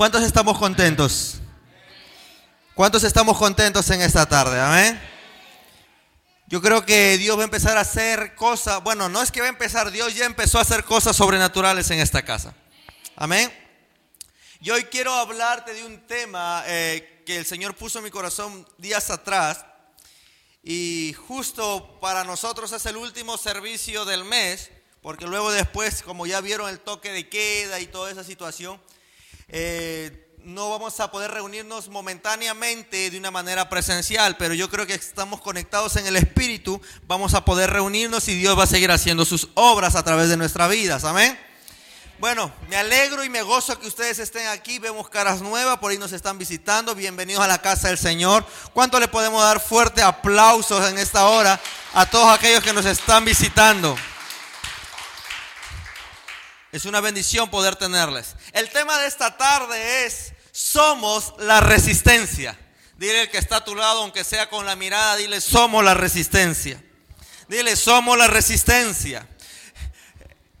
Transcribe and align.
¿Cuántos 0.00 0.22
estamos 0.22 0.58
contentos? 0.58 1.34
¿Cuántos 2.74 3.04
estamos 3.04 3.36
contentos 3.36 3.90
en 3.90 4.00
esta 4.00 4.24
tarde? 4.24 4.58
Amén. 4.58 4.98
Yo 6.46 6.62
creo 6.62 6.86
que 6.86 7.18
Dios 7.18 7.36
va 7.36 7.42
a 7.42 7.44
empezar 7.44 7.76
a 7.76 7.82
hacer 7.82 8.34
cosas, 8.34 8.82
bueno, 8.82 9.10
no 9.10 9.20
es 9.20 9.30
que 9.30 9.42
va 9.42 9.46
a 9.48 9.50
empezar, 9.50 9.90
Dios 9.90 10.14
ya 10.14 10.24
empezó 10.24 10.56
a 10.56 10.62
hacer 10.62 10.84
cosas 10.84 11.14
sobrenaturales 11.16 11.90
en 11.90 11.98
esta 12.00 12.24
casa. 12.24 12.54
Amén. 13.14 13.52
Y 14.62 14.70
hoy 14.70 14.84
quiero 14.84 15.12
hablarte 15.12 15.74
de 15.74 15.84
un 15.84 16.00
tema 16.06 16.64
eh, 16.66 17.22
que 17.26 17.36
el 17.36 17.44
Señor 17.44 17.76
puso 17.76 17.98
en 17.98 18.04
mi 18.04 18.10
corazón 18.10 18.66
días 18.78 19.10
atrás. 19.10 19.66
Y 20.62 21.14
justo 21.28 21.98
para 22.00 22.24
nosotros 22.24 22.72
es 22.72 22.86
el 22.86 22.96
último 22.96 23.36
servicio 23.36 24.06
del 24.06 24.24
mes, 24.24 24.70
porque 25.02 25.26
luego 25.26 25.52
después, 25.52 26.02
como 26.02 26.26
ya 26.26 26.40
vieron 26.40 26.70
el 26.70 26.80
toque 26.80 27.12
de 27.12 27.28
queda 27.28 27.80
y 27.80 27.86
toda 27.86 28.10
esa 28.10 28.24
situación, 28.24 28.80
eh, 29.52 30.28
no 30.44 30.70
vamos 30.70 30.98
a 31.00 31.10
poder 31.10 31.30
reunirnos 31.30 31.88
momentáneamente 31.88 33.10
de 33.10 33.18
una 33.18 33.30
manera 33.30 33.68
presencial, 33.68 34.36
pero 34.36 34.54
yo 34.54 34.70
creo 34.70 34.86
que 34.86 34.94
estamos 34.94 35.40
conectados 35.40 35.96
en 35.96 36.06
el 36.06 36.16
Espíritu, 36.16 36.80
vamos 37.06 37.34
a 37.34 37.44
poder 37.44 37.70
reunirnos 37.70 38.28
y 38.28 38.34
Dios 38.36 38.58
va 38.58 38.64
a 38.64 38.66
seguir 38.66 38.90
haciendo 38.90 39.24
sus 39.24 39.48
obras 39.54 39.96
a 39.96 40.02
través 40.02 40.28
de 40.28 40.36
nuestras 40.36 40.70
vidas. 40.70 41.04
Amén. 41.04 41.38
Bueno, 42.20 42.52
me 42.68 42.76
alegro 42.76 43.24
y 43.24 43.30
me 43.30 43.40
gozo 43.40 43.80
que 43.80 43.88
ustedes 43.88 44.18
estén 44.18 44.46
aquí. 44.48 44.78
Vemos 44.78 45.08
caras 45.08 45.40
nuevas, 45.40 45.78
por 45.78 45.90
ahí 45.90 45.96
nos 45.96 46.12
están 46.12 46.36
visitando. 46.36 46.94
Bienvenidos 46.94 47.42
a 47.42 47.48
la 47.48 47.62
casa 47.62 47.88
del 47.88 47.96
Señor. 47.96 48.44
¿Cuánto 48.74 49.00
le 49.00 49.08
podemos 49.08 49.42
dar 49.42 49.58
fuerte 49.58 50.02
aplausos 50.02 50.86
en 50.90 50.98
esta 50.98 51.28
hora 51.28 51.58
a 51.94 52.04
todos 52.10 52.28
aquellos 52.28 52.62
que 52.62 52.74
nos 52.74 52.84
están 52.84 53.24
visitando? 53.24 53.96
Es 56.72 56.84
una 56.84 57.00
bendición 57.00 57.50
poder 57.50 57.76
tenerles. 57.76 58.36
El 58.52 58.70
tema 58.70 58.98
de 58.98 59.08
esta 59.08 59.36
tarde 59.36 60.06
es, 60.06 60.32
somos 60.52 61.34
la 61.38 61.60
resistencia. 61.60 62.58
Dile 62.96 63.30
que 63.30 63.38
está 63.38 63.56
a 63.56 63.64
tu 63.64 63.74
lado, 63.74 64.02
aunque 64.02 64.24
sea 64.24 64.48
con 64.48 64.66
la 64.66 64.76
mirada, 64.76 65.16
dile, 65.16 65.40
somos 65.40 65.82
la 65.82 65.94
resistencia. 65.94 66.82
Dile, 67.48 67.74
somos 67.74 68.16
la 68.16 68.26
resistencia. 68.26 69.26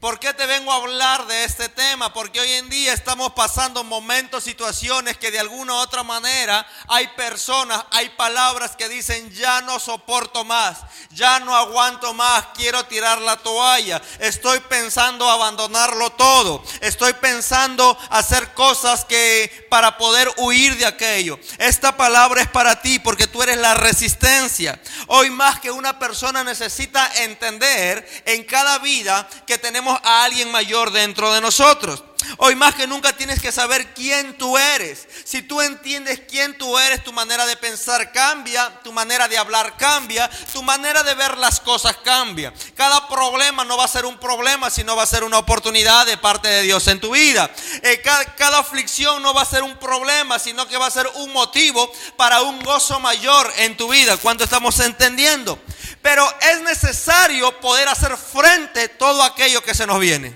¿Por 0.00 0.18
qué 0.18 0.32
te 0.32 0.46
vengo 0.46 0.72
a 0.72 0.76
hablar 0.76 1.26
de 1.26 1.44
este 1.44 1.68
tema? 1.68 2.10
Porque 2.14 2.40
hoy 2.40 2.50
en 2.52 2.70
día 2.70 2.94
estamos 2.94 3.34
pasando 3.34 3.84
momentos, 3.84 4.44
situaciones 4.44 5.18
que 5.18 5.30
de 5.30 5.38
alguna 5.38 5.74
u 5.74 5.76
otra 5.76 6.02
manera 6.02 6.66
hay 6.88 7.06
personas, 7.08 7.84
hay 7.90 8.08
palabras 8.08 8.76
que 8.76 8.88
dicen 8.88 9.30
ya 9.30 9.60
no 9.60 9.78
soporto 9.78 10.42
más, 10.42 10.78
ya 11.10 11.38
no 11.40 11.54
aguanto 11.54 12.14
más, 12.14 12.46
quiero 12.54 12.86
tirar 12.86 13.20
la 13.20 13.36
toalla, 13.36 14.00
estoy 14.20 14.60
pensando 14.60 15.28
abandonarlo 15.28 16.08
todo, 16.12 16.64
estoy 16.80 17.12
pensando 17.12 17.98
hacer 18.08 18.54
cosas 18.54 19.04
que 19.04 19.66
para 19.68 19.98
poder 19.98 20.32
huir 20.38 20.78
de 20.78 20.86
aquello. 20.86 21.38
Esta 21.58 21.98
palabra 21.98 22.40
es 22.40 22.48
para 22.48 22.80
ti 22.80 22.98
porque 23.00 23.26
tú 23.26 23.42
eres 23.42 23.58
la 23.58 23.74
resistencia. 23.74 24.80
Hoy 25.08 25.28
más 25.28 25.60
que 25.60 25.70
una 25.70 25.98
persona 25.98 26.42
necesita 26.42 27.22
entender 27.22 28.22
en 28.24 28.44
cada 28.44 28.78
vida 28.78 29.28
que 29.46 29.58
tenemos 29.58 29.89
a 30.02 30.24
alguien 30.24 30.50
mayor 30.50 30.90
dentro 30.90 31.32
de 31.32 31.40
nosotros. 31.40 32.04
Hoy 32.38 32.54
más 32.54 32.74
que 32.74 32.86
nunca 32.86 33.12
tienes 33.12 33.40
que 33.40 33.52
saber 33.52 33.94
quién 33.94 34.36
tú 34.36 34.56
eres. 34.58 35.06
Si 35.24 35.42
tú 35.42 35.60
entiendes 35.60 36.22
quién 36.28 36.56
tú 36.58 36.78
eres, 36.78 37.02
tu 37.02 37.12
manera 37.12 37.46
de 37.46 37.56
pensar 37.56 38.12
cambia, 38.12 38.80
tu 38.82 38.92
manera 38.92 39.26
de 39.28 39.38
hablar 39.38 39.76
cambia, 39.76 40.30
tu 40.52 40.62
manera 40.62 41.02
de 41.02 41.14
ver 41.14 41.38
las 41.38 41.60
cosas 41.60 41.96
cambia. 42.04 42.52
Cada 42.76 43.08
problema 43.08 43.64
no 43.64 43.76
va 43.76 43.84
a 43.84 43.88
ser 43.88 44.04
un 44.04 44.18
problema, 44.18 44.70
sino 44.70 44.96
va 44.96 45.04
a 45.04 45.06
ser 45.06 45.24
una 45.24 45.38
oportunidad 45.38 46.06
de 46.06 46.16
parte 46.18 46.48
de 46.48 46.62
Dios 46.62 46.86
en 46.88 47.00
tu 47.00 47.10
vida. 47.10 47.50
Eh, 47.82 48.00
cada, 48.02 48.24
cada 48.36 48.58
aflicción 48.58 49.22
no 49.22 49.34
va 49.34 49.42
a 49.42 49.46
ser 49.46 49.62
un 49.62 49.76
problema, 49.78 50.38
sino 50.38 50.68
que 50.68 50.76
va 50.76 50.86
a 50.86 50.90
ser 50.90 51.10
un 51.14 51.32
motivo 51.32 51.90
para 52.16 52.42
un 52.42 52.62
gozo 52.62 53.00
mayor 53.00 53.50
en 53.58 53.76
tu 53.76 53.88
vida. 53.88 54.16
¿Cuánto 54.18 54.44
estamos 54.44 54.78
entendiendo? 54.80 55.58
Pero 56.02 56.26
es 56.40 56.60
necesario 56.62 57.60
poder 57.60 57.88
hacer 57.88 58.16
frente 58.16 58.82
a 58.82 58.98
todo 58.98 59.22
aquello 59.22 59.62
que 59.62 59.74
se 59.74 59.86
nos 59.86 60.00
viene. 60.00 60.34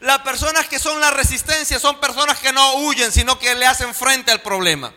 Las 0.00 0.18
personas 0.20 0.66
que 0.66 0.78
son 0.78 1.00
la 1.00 1.10
resistencia 1.10 1.78
son 1.78 1.98
personas 2.00 2.38
que 2.38 2.52
no 2.52 2.74
huyen, 2.76 3.10
sino 3.10 3.38
que 3.38 3.54
le 3.54 3.66
hacen 3.66 3.94
frente 3.94 4.30
al 4.30 4.42
problema. 4.42 4.92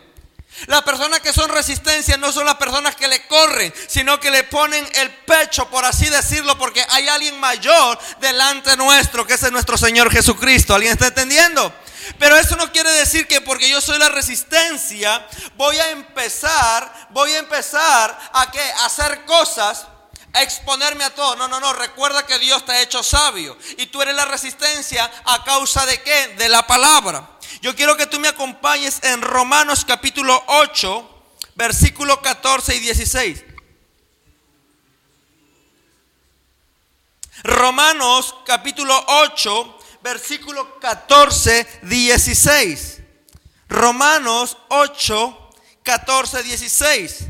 Las 0.66 0.82
personas 0.82 1.20
que 1.20 1.32
son 1.32 1.48
resistencia 1.48 2.18
no 2.18 2.32
son 2.32 2.44
las 2.44 2.56
personas 2.56 2.94
que 2.94 3.08
le 3.08 3.26
corren, 3.26 3.72
sino 3.86 4.20
que 4.20 4.30
le 4.30 4.44
ponen 4.44 4.86
el 4.94 5.10
pecho, 5.10 5.70
por 5.70 5.84
así 5.84 6.06
decirlo, 6.06 6.58
porque 6.58 6.84
hay 6.90 7.08
alguien 7.08 7.38
mayor 7.40 7.98
delante 8.20 8.76
nuestro, 8.76 9.26
que 9.26 9.34
es 9.34 9.52
nuestro 9.52 9.78
Señor 9.78 10.12
Jesucristo. 10.12 10.74
¿Alguien 10.74 10.92
está 10.92 11.06
entendiendo? 11.06 11.72
Pero 12.18 12.36
eso 12.36 12.56
no 12.56 12.70
quiere 12.72 12.90
decir 12.90 13.26
que 13.26 13.40
porque 13.40 13.68
yo 13.68 13.80
soy 13.80 13.98
la 13.98 14.08
resistencia, 14.08 15.26
voy 15.56 15.76
a 15.78 15.90
empezar, 15.90 17.08
voy 17.10 17.32
a 17.32 17.38
empezar 17.38 18.30
a, 18.32 18.50
que 18.50 18.60
hacer 18.84 19.24
cosas, 19.24 19.86
a 20.32 20.42
exponerme 20.42 21.04
a 21.04 21.14
todo. 21.14 21.36
No, 21.36 21.48
no, 21.48 21.60
no, 21.60 21.72
recuerda 21.72 22.26
que 22.26 22.38
Dios 22.38 22.64
te 22.64 22.72
ha 22.72 22.82
hecho 22.82 23.02
sabio. 23.02 23.56
Y 23.78 23.86
tú 23.86 24.02
eres 24.02 24.14
la 24.14 24.24
resistencia 24.24 25.10
a 25.24 25.44
causa 25.44 25.86
de 25.86 26.02
qué? 26.02 26.28
De 26.38 26.48
la 26.48 26.66
palabra. 26.66 27.38
Yo 27.62 27.74
quiero 27.74 27.96
que 27.96 28.06
tú 28.06 28.20
me 28.20 28.28
acompañes 28.28 29.00
en 29.02 29.22
Romanos 29.22 29.84
capítulo 29.84 30.42
8, 30.46 31.24
versículo 31.56 32.22
14 32.22 32.76
y 32.76 32.80
16. 32.80 33.44
Romanos 37.42 38.34
capítulo 38.44 38.94
8, 39.06 39.78
versículo 40.02 40.78
14, 40.80 41.80
16. 41.82 43.00
Romanos 43.68 44.56
8, 44.68 45.50
14, 45.82 46.42
16. 46.42 47.24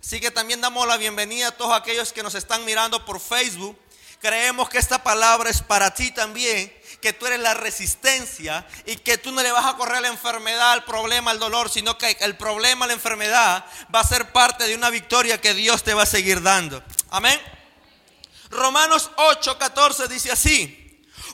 Así 0.00 0.20
que 0.20 0.30
también 0.30 0.60
damos 0.60 0.86
la 0.86 0.96
bienvenida 0.96 1.48
a 1.48 1.52
todos 1.52 1.72
aquellos 1.72 2.12
que 2.12 2.22
nos 2.22 2.34
están 2.34 2.64
mirando 2.64 3.04
por 3.04 3.20
Facebook. 3.20 3.76
Creemos 4.20 4.68
que 4.68 4.78
esta 4.78 5.02
palabra 5.02 5.50
es 5.50 5.62
para 5.62 5.92
ti 5.92 6.10
también, 6.10 6.72
que 7.00 7.12
tú 7.12 7.26
eres 7.26 7.40
la 7.40 7.54
resistencia 7.54 8.66
y 8.86 8.96
que 8.96 9.18
tú 9.18 9.30
no 9.30 9.42
le 9.42 9.52
vas 9.52 9.66
a 9.66 9.76
correr 9.76 10.00
la 10.02 10.08
enfermedad, 10.08 10.72
al 10.72 10.84
problema, 10.84 11.30
al 11.30 11.38
dolor, 11.38 11.70
sino 11.70 11.98
que 11.98 12.16
el 12.20 12.36
problema, 12.36 12.86
la 12.86 12.94
enfermedad 12.94 13.64
va 13.94 14.00
a 14.00 14.06
ser 14.06 14.32
parte 14.32 14.66
de 14.66 14.74
una 14.74 14.90
victoria 14.90 15.40
que 15.40 15.54
Dios 15.54 15.82
te 15.82 15.92
va 15.92 16.04
a 16.04 16.06
seguir 16.06 16.42
dando. 16.42 16.82
Amén. 17.10 17.38
Romanos 18.50 19.10
8, 19.16 19.58
14 19.58 20.08
dice 20.08 20.32
así. 20.32 20.85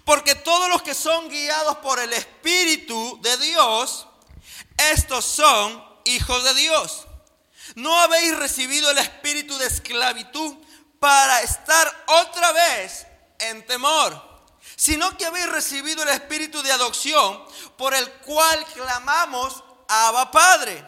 Porque 0.04 0.34
todos 0.34 0.68
los 0.68 0.82
que 0.82 0.94
son 0.94 1.28
guiados 1.28 1.78
por 1.78 2.00
el 2.00 2.12
Espíritu 2.12 3.18
de 3.22 3.36
Dios, 3.36 4.06
estos 4.90 5.24
son 5.24 5.84
hijos 6.04 6.42
de 6.44 6.54
Dios. 6.54 7.06
No 7.74 7.98
habéis 8.00 8.36
recibido 8.36 8.90
el 8.90 8.98
espíritu 8.98 9.56
de 9.58 9.66
esclavitud 9.66 10.56
para 10.98 11.40
estar 11.42 12.04
otra 12.06 12.52
vez 12.52 13.06
en 13.38 13.64
temor, 13.66 14.20
sino 14.76 15.16
que 15.16 15.26
habéis 15.26 15.48
recibido 15.48 16.02
el 16.02 16.10
espíritu 16.10 16.62
de 16.62 16.72
adopción 16.72 17.42
por 17.76 17.94
el 17.94 18.10
cual 18.12 18.64
clamamos 18.74 19.62
Abba 19.88 20.30
Padre. 20.30 20.86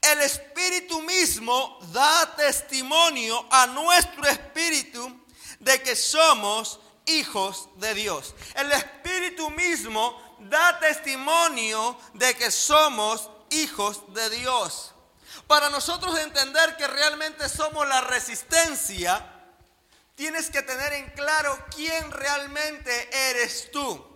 El 0.00 0.20
espíritu 0.22 1.00
mismo 1.02 1.78
da 1.92 2.34
testimonio 2.34 3.46
a 3.50 3.66
nuestro 3.66 4.26
espíritu 4.26 5.26
de 5.58 5.82
que 5.82 5.94
somos 5.94 6.80
hijos 7.18 7.68
de 7.76 7.94
Dios. 7.94 8.34
El 8.54 8.72
Espíritu 8.72 9.50
mismo 9.50 10.38
da 10.40 10.78
testimonio 10.78 11.98
de 12.14 12.34
que 12.34 12.50
somos 12.50 13.28
hijos 13.50 14.02
de 14.14 14.30
Dios. 14.30 14.92
Para 15.46 15.68
nosotros 15.70 16.18
entender 16.18 16.76
que 16.76 16.86
realmente 16.86 17.48
somos 17.48 17.86
la 17.88 18.00
resistencia, 18.02 19.24
tienes 20.14 20.50
que 20.50 20.62
tener 20.62 20.92
en 20.92 21.10
claro 21.10 21.58
quién 21.74 22.10
realmente 22.10 23.10
eres 23.30 23.70
tú. 23.70 24.06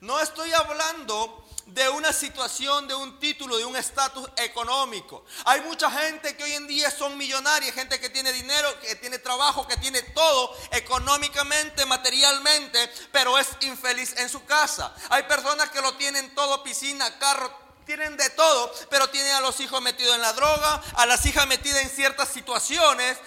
No 0.00 0.18
estoy 0.20 0.52
hablando 0.52 1.46
de 1.72 1.88
una 1.88 2.12
situación, 2.12 2.88
de 2.88 2.94
un 2.94 3.18
título, 3.18 3.56
de 3.56 3.64
un 3.64 3.76
estatus 3.76 4.28
económico. 4.36 5.24
Hay 5.44 5.60
mucha 5.62 5.90
gente 5.90 6.36
que 6.36 6.44
hoy 6.44 6.52
en 6.52 6.66
día 6.66 6.90
son 6.90 7.16
millonarios, 7.16 7.74
gente 7.74 8.00
que 8.00 8.10
tiene 8.10 8.32
dinero, 8.32 8.68
que 8.80 8.96
tiene 8.96 9.18
trabajo, 9.18 9.66
que 9.66 9.76
tiene 9.76 10.02
todo 10.02 10.56
económicamente, 10.72 11.86
materialmente, 11.86 12.90
pero 13.12 13.38
es 13.38 13.48
infeliz 13.60 14.14
en 14.18 14.28
su 14.28 14.44
casa. 14.44 14.94
Hay 15.10 15.24
personas 15.24 15.70
que 15.70 15.80
lo 15.80 15.94
tienen 15.94 16.34
todo, 16.34 16.62
piscina, 16.62 17.18
carro, 17.18 17.69
tienen 17.84 18.16
de 18.16 18.30
todo, 18.30 18.72
pero 18.88 19.08
tienen 19.08 19.32
a 19.34 19.40
los 19.40 19.58
hijos 19.60 19.80
metidos 19.82 20.14
en 20.14 20.22
la 20.22 20.32
droga, 20.32 20.82
a 20.94 21.06
las 21.06 21.24
hijas 21.26 21.46
metidas 21.46 21.82
en 21.82 21.90
ciertas 21.90 22.28
situaciones 22.28 23.18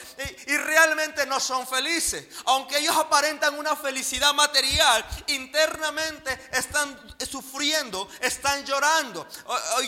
y, 0.47 0.57
realmente 0.57 1.25
no 1.25 1.39
son 1.39 1.67
felices. 1.67 2.25
Aunque 2.45 2.77
ellos 2.77 2.95
aparentan 2.95 3.57
una 3.57 3.75
felicidad 3.75 4.33
material, 4.33 5.05
internamente 5.27 6.50
están 6.51 6.97
sufriendo, 7.29 8.07
están 8.21 8.65
llorando. 8.65 9.27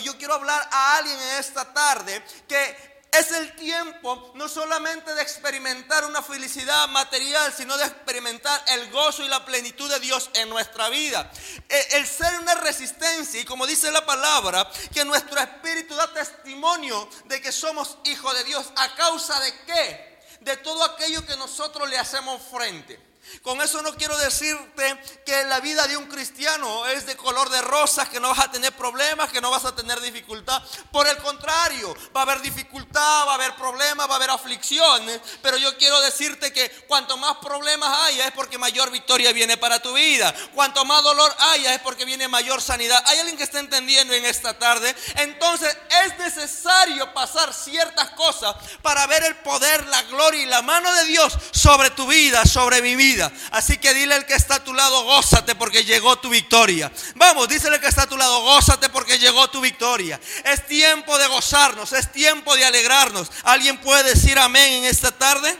Yo 0.02 0.16
quiero 0.18 0.34
hablar 0.34 0.68
a 0.70 0.96
alguien 0.96 1.18
en 1.18 1.36
esta 1.36 1.72
tarde 1.72 2.22
que 2.46 2.95
es 3.12 3.32
el 3.32 3.54
tiempo 3.56 4.32
no 4.34 4.48
solamente 4.48 5.14
de 5.14 5.22
experimentar 5.22 6.04
una 6.04 6.22
felicidad 6.22 6.88
material, 6.88 7.52
sino 7.56 7.76
de 7.78 7.84
experimentar 7.84 8.62
el 8.68 8.90
gozo 8.90 9.24
y 9.24 9.28
la 9.28 9.44
plenitud 9.44 9.90
de 9.90 10.00
Dios 10.00 10.30
en 10.34 10.48
nuestra 10.48 10.88
vida. 10.88 11.30
E, 11.68 11.96
el 11.96 12.06
ser 12.06 12.38
una 12.40 12.54
resistencia, 12.54 13.40
y 13.40 13.44
como 13.44 13.66
dice 13.66 13.90
la 13.90 14.04
palabra, 14.04 14.70
que 14.92 15.04
nuestro 15.04 15.40
espíritu 15.40 15.94
da 15.94 16.12
testimonio 16.12 17.08
de 17.24 17.40
que 17.40 17.52
somos 17.52 17.98
hijos 18.04 18.34
de 18.34 18.44
Dios. 18.44 18.66
¿A 18.76 18.94
causa 18.94 19.40
de 19.40 19.54
qué? 19.64 20.18
De 20.40 20.56
todo 20.58 20.84
aquello 20.84 21.24
que 21.24 21.36
nosotros 21.36 21.88
le 21.88 21.98
hacemos 21.98 22.42
frente. 22.50 23.05
Con 23.42 23.60
eso 23.60 23.82
no 23.82 23.94
quiero 23.94 24.16
decirte 24.18 25.00
que 25.24 25.44
la 25.44 25.60
vida 25.60 25.86
de 25.86 25.96
un 25.96 26.06
cristiano 26.06 26.86
es 26.86 27.06
de 27.06 27.16
color 27.16 27.48
de 27.50 27.60
rosas, 27.62 28.08
que 28.08 28.20
no 28.20 28.30
vas 28.30 28.40
a 28.40 28.50
tener 28.50 28.72
problemas, 28.72 29.30
que 29.30 29.40
no 29.40 29.50
vas 29.50 29.64
a 29.64 29.74
tener 29.74 30.00
dificultad. 30.00 30.62
Por 30.90 31.06
el 31.06 31.16
contrario, 31.18 31.94
va 32.14 32.20
a 32.20 32.22
haber 32.24 32.40
dificultad, 32.40 33.26
va 33.26 33.32
a 33.32 33.34
haber 33.34 33.54
problemas, 33.56 34.08
va 34.08 34.14
a 34.14 34.16
haber 34.16 34.30
aflicciones. 34.30 35.20
Pero 35.42 35.56
yo 35.56 35.76
quiero 35.76 36.00
decirte 36.00 36.52
que 36.52 36.68
cuanto 36.88 37.16
más 37.16 37.36
problemas 37.36 38.06
haya 38.06 38.26
es 38.26 38.32
porque 38.32 38.58
mayor 38.58 38.90
victoria 38.90 39.32
viene 39.32 39.56
para 39.56 39.80
tu 39.80 39.92
vida. 39.92 40.34
Cuanto 40.54 40.84
más 40.84 41.02
dolor 41.02 41.34
haya 41.38 41.74
es 41.74 41.80
porque 41.80 42.04
viene 42.04 42.28
mayor 42.28 42.60
sanidad. 42.60 43.02
¿Hay 43.06 43.18
alguien 43.18 43.36
que 43.36 43.44
está 43.44 43.60
entendiendo 43.60 44.14
en 44.14 44.24
esta 44.24 44.58
tarde? 44.58 44.94
Entonces 45.16 45.76
es 46.04 46.18
necesario 46.18 47.12
pasar 47.14 47.52
ciertas 47.54 48.10
cosas 48.10 48.56
para 48.82 49.06
ver 49.06 49.24
el 49.24 49.36
poder, 49.36 49.86
la 49.86 50.02
gloria 50.02 50.42
y 50.42 50.46
la 50.46 50.62
mano 50.62 50.92
de 50.94 51.04
Dios 51.04 51.32
sobre 51.52 51.90
tu 51.90 52.06
vida, 52.06 52.44
sobre 52.44 52.82
mi 52.82 52.94
vida. 52.94 53.15
Así 53.50 53.78
que 53.78 53.94
dile 53.94 54.14
al 54.14 54.26
que 54.26 54.34
está 54.34 54.56
a 54.56 54.64
tu 54.64 54.72
lado, 54.74 55.04
gózate 55.04 55.54
porque 55.54 55.84
llegó 55.84 56.16
tu 56.16 56.28
victoria. 56.28 56.92
Vamos, 57.14 57.48
dísele 57.48 57.76
al 57.76 57.80
que 57.80 57.88
está 57.88 58.02
a 58.02 58.06
tu 58.08 58.16
lado, 58.16 58.40
gózate 58.42 58.88
porque 58.88 59.18
llegó 59.18 59.48
tu 59.48 59.60
victoria. 59.60 60.20
Es 60.44 60.66
tiempo 60.66 61.16
de 61.18 61.26
gozarnos, 61.26 61.92
es 61.92 62.12
tiempo 62.12 62.54
de 62.56 62.64
alegrarnos. 62.64 63.30
¿Alguien 63.44 63.78
puede 63.80 64.14
decir 64.14 64.38
amén 64.38 64.72
en 64.72 64.84
esta 64.84 65.10
tarde? 65.12 65.56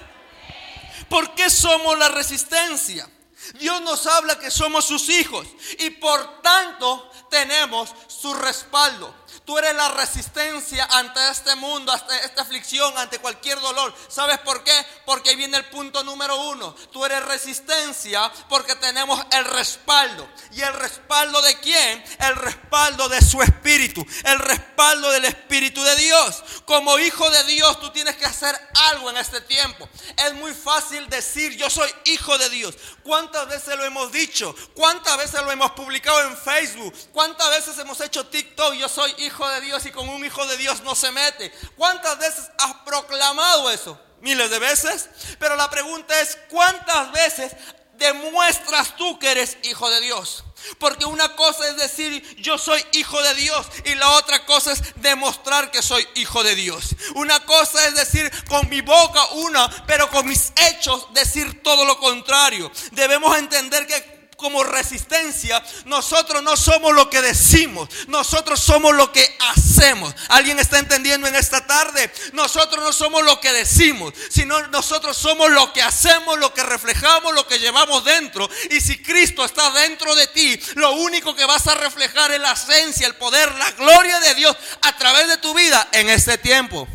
¿Por 1.09 1.35
qué 1.35 1.51
somos 1.51 1.99
la 1.99 2.09
resistencia? 2.09 3.09
Dios 3.55 3.81
nos 3.83 4.07
habla 4.07 4.39
que 4.39 4.51
somos 4.51 4.85
sus 4.85 5.09
hijos 5.09 5.47
y 5.79 5.91
por 5.91 6.43
tanto 6.43 7.11
tenemos 7.31 7.95
su 8.09 8.35
respaldo. 8.35 9.15
Tú 9.47 9.57
eres 9.59 9.77
la 9.77 9.91
resistencia 9.91 10.89
ante 10.91 11.21
este 11.31 11.55
mundo, 11.55 11.93
ante 11.93 12.17
esta 12.25 12.43
aflicción, 12.43 12.99
ante 12.99 13.21
cualquier 13.21 13.61
dolor. 13.61 13.95
¿Sabes 14.09 14.41
por 14.41 14.65
qué? 14.65 14.75
Porque 15.05 15.31
ahí 15.31 15.37
viene 15.37 15.57
el 15.57 15.67
punto 15.67 16.03
número 16.03 16.37
uno. 16.51 16.75
Tú 16.91 17.05
eres 17.05 17.25
resistencia 17.25 18.29
porque 18.49 18.75
tenemos 18.75 19.25
el 19.31 19.45
respaldo. 19.45 20.29
¿Y 20.51 20.63
el 20.63 20.73
respaldo 20.73 21.41
de 21.43 21.61
quién? 21.61 22.05
El 22.19 22.35
respaldo 22.35 23.09
de 23.09 23.23
su 23.23 23.41
espíritu. 23.41 24.05
El 24.25 24.41
respaldo 24.41 25.13
del 25.13 25.27
espíritu 25.27 25.81
de 25.81 25.95
Dios. 25.95 26.43
Como 26.65 26.99
hijo 26.99 27.31
de 27.31 27.45
Dios, 27.45 27.79
tú 27.79 27.93
tienes 27.93 28.17
que 28.17 28.27
hacer 28.27 28.59
algo 28.91 29.11
en 29.11 29.19
este 29.19 29.41
tiempo. 29.43 29.89
Es 30.27 30.35
muy 30.35 30.55
fácil 30.55 31.09
decir, 31.09 31.57
yo 31.57 31.71
soy 31.71 31.89
hijo 32.07 32.37
de 32.37 32.51
Dios. 32.51 32.75
¿Cuántas 33.05 33.47
veces 33.47 33.77
lo 33.77 33.85
hemos 33.85 34.11
dicho? 34.11 34.53
¿Cuántas 34.75 35.17
veces 35.19 35.41
lo 35.43 35.53
hemos 35.53 35.71
publicado 35.71 36.23
en 36.23 36.37
Facebook? 36.37 36.93
¿Cuántas 37.13 37.49
veces 37.51 37.79
hemos 37.79 38.01
hecho 38.01 38.27
TikTok? 38.27 38.75
Yo 38.75 38.89
soy 38.89 39.15
hijo 39.19 39.36
de 39.45 39.61
Dios 39.61 39.85
y 39.87 39.91
con 39.91 40.09
un 40.09 40.25
hijo 40.25 40.47
de 40.47 40.57
Dios 40.57 40.81
no 40.83 40.95
se 40.95 41.13
mete. 41.13 41.53
¿Cuántas 41.77 42.19
veces 42.19 42.51
has 42.59 42.75
proclamado 42.87 43.71
eso? 43.71 44.01
Miles 44.21 44.51
de 44.51 44.59
veces. 44.59 45.09
Pero 45.39 45.57
la 45.57 45.69
pregunta 45.69 46.19
es, 46.21 46.39
¿cuántas 46.49 47.13
veces 47.13 47.53
demuestras 47.99 48.97
tú 48.97 49.19
que 49.19 49.31
eres 49.31 49.59
hijo 49.65 49.91
de 49.91 50.01
Dios? 50.01 50.45
Porque 50.79 51.05
una 51.05 51.37
cosa 51.37 51.69
es 51.69 51.77
decir 51.77 52.37
yo 52.37 52.57
soy 52.57 52.85
hijo 52.93 53.23
de 53.23 53.35
Dios 53.35 53.67
y 53.85 53.95
la 53.95 54.11
otra 54.13 54.45
cosa 54.47 54.73
es 54.73 54.83
demostrar 54.97 55.71
que 55.71 55.83
soy 55.83 56.07
hijo 56.15 56.43
de 56.43 56.55
Dios. 56.55 56.97
Una 57.15 57.39
cosa 57.41 57.87
es 57.87 57.95
decir 57.95 58.31
con 58.49 58.69
mi 58.71 58.81
boca 58.81 59.25
una, 59.33 59.69
pero 59.87 60.11
con 60.11 60.27
mis 60.27 60.53
hechos 60.57 61.13
decir 61.13 61.63
todo 61.63 61.85
lo 61.85 61.99
contrario. 61.99 62.73
Debemos 62.93 63.37
entender 63.37 63.87
que 63.87 64.16
como 64.37 64.63
resistencia, 64.63 65.63
nosotros 65.87 66.43
no 66.43 66.57
somos 66.57 66.95
lo 66.95 67.09
que 67.09 67.23
decimos, 67.23 67.89
nosotros 68.09 68.61
somos 68.61 68.95
lo 68.95 69.11
que 69.11 69.37
hacemos. 69.41 70.15
¿Alguien 70.29 70.59
está 70.59 70.79
entendiendo 70.79 71.27
en 71.27 71.35
esta 71.35 71.67
tarde? 71.67 72.13
Nosotros 72.33 72.85
no 72.85 72.93
somos 72.93 73.25
lo 73.25 73.41
que 73.41 73.53
decimos, 73.53 74.13
sino 74.31 74.67
nosotros 74.69 75.17
somos 75.17 75.51
lo 75.51 75.73
que 75.73 75.83
hacemos, 75.83 76.39
lo 76.39 76.53
que 76.53 76.63
reflejamos, 76.63 77.35
lo 77.35 77.47
que 77.47 77.59
llevamos 77.59 78.05
dentro. 78.05 78.49
Y 78.71 78.81
si 78.81 79.03
Cristo 79.03 79.45
está 79.45 79.71
dentro 79.71 80.15
de 80.15 80.27
ti, 80.29 80.61
lo 80.75 80.93
único 80.93 81.35
que 81.35 81.47
vas 81.47 81.67
a 81.67 81.75
reflejar 81.75 82.33
es 82.33 82.41
la 82.41 82.53
esencia, 82.53 83.07
el 83.07 83.17
poder, 83.17 83.55
la 83.55 83.71
gloria 83.73 84.21
de 84.21 84.35
Dios 84.35 84.57
a 84.83 84.97
través 84.97 85.29
de 85.29 85.39
tu 85.39 85.55
vida 85.55 85.89
en 85.93 86.11
este 86.11 86.37
tiempo. 86.39 86.87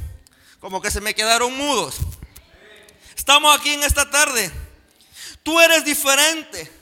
Como 0.60 0.82
que 0.82 0.92
se 0.92 1.02
me 1.02 1.16
quedaron 1.16 1.58
mudos. 1.58 1.96
Estamos 3.16 3.58
aquí 3.58 3.74
en 3.74 3.84
esta 3.84 4.10
tarde. 4.10 4.52
Tú 5.44 5.60
eres 5.60 5.84
diferente. 5.84 6.81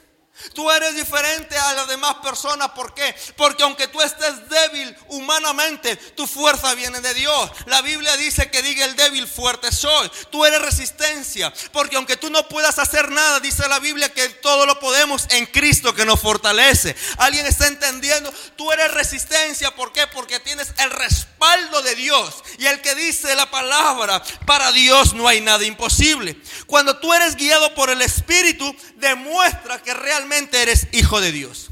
Tú 0.54 0.72
eres 0.72 0.96
diferente 0.96 1.58
a 1.58 1.74
las 1.74 1.88
demás 1.88 2.16
personas. 2.16 2.70
¿Por 2.70 2.94
qué? 2.94 3.16
Porque 3.36 3.64
aunque 3.64 3.88
tú 3.88 4.02
estés 4.02 4.50
débil 4.50 4.96
humanamente, 5.08 5.96
tu 5.96 6.28
fuerza 6.28 6.74
viene 6.76 7.02
de 7.02 7.14
Dios. 7.14 7.52
La 7.66 7.82
Biblia 7.82 8.16
dice 8.18 8.50
que 8.50 8.62
diga 8.62 8.86
el 8.86 8.96
débil, 8.96 9.28
fuerte 9.28 9.72
soy. 9.72 10.10
Tú 10.32 10.46
eres 10.46 10.62
resistencia. 10.62 11.54
Porque 11.72 11.98
aunque 11.98 12.18
tú 12.18 12.30
no 12.30 12.48
puedas 12.48 12.80
hacer 12.80 13.12
nada, 13.12 13.40
dice 13.40 13.68
la 13.68 13.80
Biblia 13.80 14.14
que 14.14 14.30
todo 14.30 14.66
lo 14.66 14.80
podemos 14.80 15.26
en 15.30 15.46
Cristo 15.48 15.94
que 15.94 16.06
nos 16.06 16.20
fortalece. 16.20 16.96
¿Alguien 17.18 17.46
está 17.46 17.68
entendiendo? 17.68 18.32
Tú 18.56 18.72
eres 18.72 18.92
resistencia. 18.94 19.76
¿Por 19.76 19.92
qué? 19.92 20.08
Porque 20.08 20.40
tienes 20.40 20.74
el 20.78 20.92
respaldo 20.92 21.82
de 21.82 21.96
Dios. 21.96 22.36
Y 22.58 22.66
el 22.66 22.82
que 22.82 22.96
dice 22.96 23.36
la 23.36 23.52
palabra, 23.52 24.24
para 24.46 24.72
Dios 24.72 25.14
no 25.14 25.28
hay 25.28 25.42
nada 25.42 25.66
imposible. 25.66 26.38
Cuando 26.66 26.98
tú 26.98 27.14
eres 27.14 27.36
guiado 27.36 27.74
por 27.76 27.90
el 27.90 28.02
Espíritu, 28.02 28.76
demuestra 28.96 29.82
que 29.82 29.94
realmente 29.94 30.29
eres 30.32 30.88
hijo 30.92 31.22
de 31.22 31.32
Dios. 31.32 31.70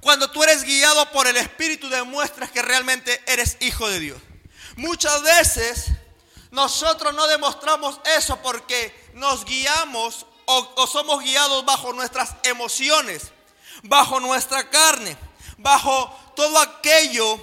Cuando 0.00 0.30
tú 0.30 0.42
eres 0.42 0.64
guiado 0.64 1.10
por 1.12 1.26
el 1.26 1.36
Espíritu 1.36 1.88
demuestras 1.88 2.50
que 2.50 2.62
realmente 2.62 3.22
eres 3.26 3.56
hijo 3.60 3.88
de 3.88 4.00
Dios. 4.00 4.20
Muchas 4.76 5.22
veces 5.22 5.86
nosotros 6.50 7.14
no 7.14 7.26
demostramos 7.26 8.00
eso 8.16 8.36
porque 8.42 9.10
nos 9.14 9.44
guiamos 9.44 10.26
o, 10.46 10.86
somos 10.86 11.22
guiados 11.22 11.64
bajo 11.64 11.92
nuestras 11.92 12.34
emociones, 12.42 13.30
bajo 13.84 14.18
nuestra 14.18 14.68
carne, 14.68 15.16
bajo 15.58 16.12
todo 16.34 16.58
aquello 16.58 17.38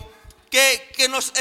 que, 0.50 1.08
nos 1.10 1.32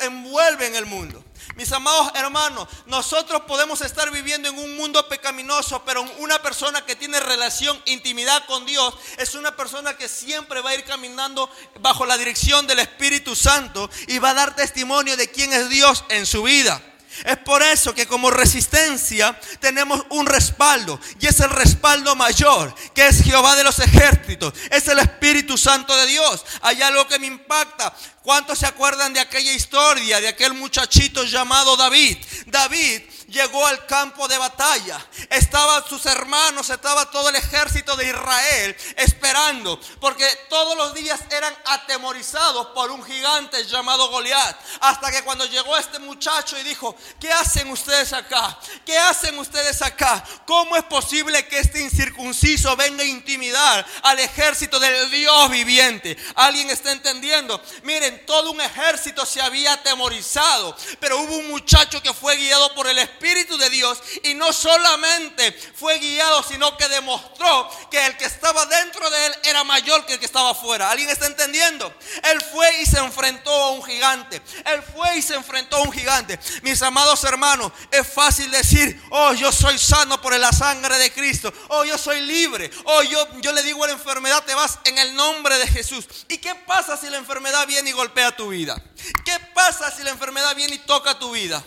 envuelve 0.00 0.66
en 0.66 0.76
el 0.76 0.86
mundo. 0.86 1.24
Mis 1.54 1.72
amados 1.72 2.10
hermanos, 2.14 2.68
nosotros 2.86 3.42
podemos 3.46 3.80
estar 3.80 4.10
viviendo 4.10 4.48
en 4.48 4.58
un 4.58 4.76
mundo 4.76 5.08
pecaminoso, 5.08 5.82
pero 5.84 6.02
una 6.18 6.42
persona 6.42 6.84
que 6.84 6.96
tiene 6.96 7.20
relación, 7.20 7.80
intimidad 7.86 8.44
con 8.46 8.66
Dios, 8.66 8.94
es 9.16 9.34
una 9.34 9.56
persona 9.56 9.96
que 9.96 10.08
siempre 10.08 10.60
va 10.60 10.70
a 10.70 10.74
ir 10.74 10.84
caminando 10.84 11.48
bajo 11.80 12.04
la 12.04 12.18
dirección 12.18 12.66
del 12.66 12.80
Espíritu 12.80 13.36
Santo 13.36 13.88
y 14.08 14.18
va 14.18 14.30
a 14.30 14.34
dar 14.34 14.56
testimonio 14.56 15.16
de 15.16 15.30
quién 15.30 15.52
es 15.52 15.68
Dios 15.68 16.04
en 16.08 16.26
su 16.26 16.42
vida. 16.42 16.82
Es 17.24 17.38
por 17.38 17.62
eso 17.62 17.94
que 17.94 18.06
como 18.06 18.30
resistencia 18.30 19.38
tenemos 19.60 20.04
un 20.10 20.26
respaldo 20.26 21.00
y 21.18 21.26
es 21.26 21.40
el 21.40 21.50
respaldo 21.50 22.14
mayor, 22.14 22.74
que 22.94 23.06
es 23.06 23.22
Jehová 23.22 23.56
de 23.56 23.64
los 23.64 23.78
ejércitos, 23.78 24.52
es 24.70 24.86
el 24.88 24.98
Espíritu 24.98 25.56
Santo 25.56 25.96
de 25.96 26.06
Dios. 26.06 26.44
Hay 26.60 26.82
algo 26.82 27.06
que 27.06 27.18
me 27.18 27.26
impacta. 27.26 27.94
¿Cuántos 28.26 28.58
se 28.58 28.66
acuerdan 28.66 29.12
de 29.12 29.20
aquella 29.20 29.52
historia, 29.52 30.20
de 30.20 30.26
aquel 30.26 30.52
muchachito 30.52 31.22
llamado 31.22 31.76
David? 31.76 32.18
David 32.46 33.02
llegó 33.28 33.64
al 33.64 33.86
campo 33.86 34.26
de 34.26 34.36
batalla. 34.36 34.98
Estaban 35.30 35.84
sus 35.88 36.06
hermanos, 36.06 36.68
estaba 36.70 37.08
todo 37.10 37.28
el 37.28 37.36
ejército 37.36 37.94
de 37.94 38.08
Israel 38.08 38.76
esperando, 38.96 39.80
porque 40.00 40.26
todos 40.48 40.76
los 40.76 40.94
días 40.94 41.20
eran 41.30 41.54
atemorizados 41.66 42.66
por 42.74 42.90
un 42.90 43.04
gigante 43.04 43.64
llamado 43.64 44.10
Goliat. 44.10 44.56
Hasta 44.80 45.12
que 45.12 45.22
cuando 45.22 45.44
llegó 45.44 45.76
este 45.76 46.00
muchacho 46.00 46.58
y 46.58 46.64
dijo, 46.64 46.96
¿qué 47.20 47.30
hacen 47.32 47.70
ustedes 47.70 48.12
acá? 48.12 48.58
¿Qué 48.84 48.98
hacen 48.98 49.38
ustedes 49.38 49.82
acá? 49.82 50.24
¿Cómo 50.46 50.76
es 50.76 50.84
posible 50.84 51.46
que 51.46 51.60
este 51.60 51.80
incircunciso 51.80 52.74
venga 52.74 53.02
a 53.02 53.06
intimidar 53.06 53.86
al 54.02 54.18
ejército 54.18 54.80
del 54.80 55.10
Dios 55.10 55.48
viviente? 55.50 56.16
¿Alguien 56.34 56.70
está 56.70 56.90
entendiendo? 56.90 57.62
Miren, 57.84 58.15
todo 58.16 58.52
un 58.52 58.60
ejército 58.60 59.26
se 59.26 59.40
había 59.40 59.74
atemorizado, 59.74 60.76
pero 61.00 61.18
hubo 61.20 61.36
un 61.36 61.48
muchacho 61.48 62.02
que 62.02 62.12
fue 62.12 62.36
guiado 62.36 62.74
por 62.74 62.86
el 62.86 62.98
Espíritu 62.98 63.56
de 63.58 63.70
Dios 63.70 63.98
y 64.24 64.34
no 64.34 64.52
solamente 64.52 65.52
fue 65.52 65.98
guiado, 65.98 66.42
sino 66.42 66.76
que 66.76 66.88
demostró 66.88 67.70
que 67.90 68.04
el 68.06 68.16
que 68.16 68.24
estaba 68.24 68.66
dentro 68.66 69.08
de 69.10 69.26
él 69.26 69.34
era 69.44 69.64
mayor 69.64 70.06
que 70.06 70.14
el 70.14 70.18
que 70.18 70.26
estaba 70.26 70.50
afuera. 70.50 70.90
¿Alguien 70.90 71.10
está 71.10 71.26
entendiendo? 71.26 71.92
Él 72.24 72.42
fue 72.42 72.82
y 72.82 72.86
se 72.86 72.98
enfrentó 72.98 73.50
a 73.50 73.70
un 73.72 73.84
gigante. 73.84 74.42
Él 74.64 74.82
fue 74.82 75.16
y 75.16 75.22
se 75.22 75.34
enfrentó 75.34 75.76
a 75.76 75.82
un 75.82 75.92
gigante. 75.92 76.38
Mis 76.62 76.80
amados 76.82 77.24
hermanos, 77.24 77.72
es 77.90 78.06
fácil 78.06 78.50
decir, 78.50 79.00
oh, 79.10 79.32
yo 79.32 79.52
soy 79.52 79.78
sano 79.78 80.20
por 80.20 80.36
la 80.38 80.52
sangre 80.52 80.98
de 80.98 81.12
Cristo. 81.12 81.52
Oh, 81.68 81.84
yo 81.84 81.98
soy 81.98 82.20
libre. 82.22 82.70
Oh, 82.84 83.02
yo, 83.02 83.26
yo 83.40 83.52
le 83.52 83.62
digo 83.62 83.84
a 83.84 83.88
la 83.88 83.92
enfermedad, 83.94 84.44
te 84.44 84.54
vas 84.54 84.78
en 84.84 84.98
el 84.98 85.14
nombre 85.14 85.58
de 85.58 85.66
Jesús. 85.68 86.06
¿Y 86.28 86.38
qué 86.38 86.54
pasa 86.54 86.96
si 86.96 87.08
la 87.08 87.16
enfermedad 87.16 87.66
viene 87.66 87.90
y 87.90 87.92
golpea 87.92 88.05
tu 88.36 88.48
vida? 88.48 88.80
¿Qué 89.24 89.38
pasa 89.54 89.90
si 89.90 90.02
la 90.02 90.10
enfermedad 90.10 90.54
viene 90.54 90.76
y 90.76 90.78
toca 90.78 91.18
tu 91.18 91.32
vida? 91.32 91.62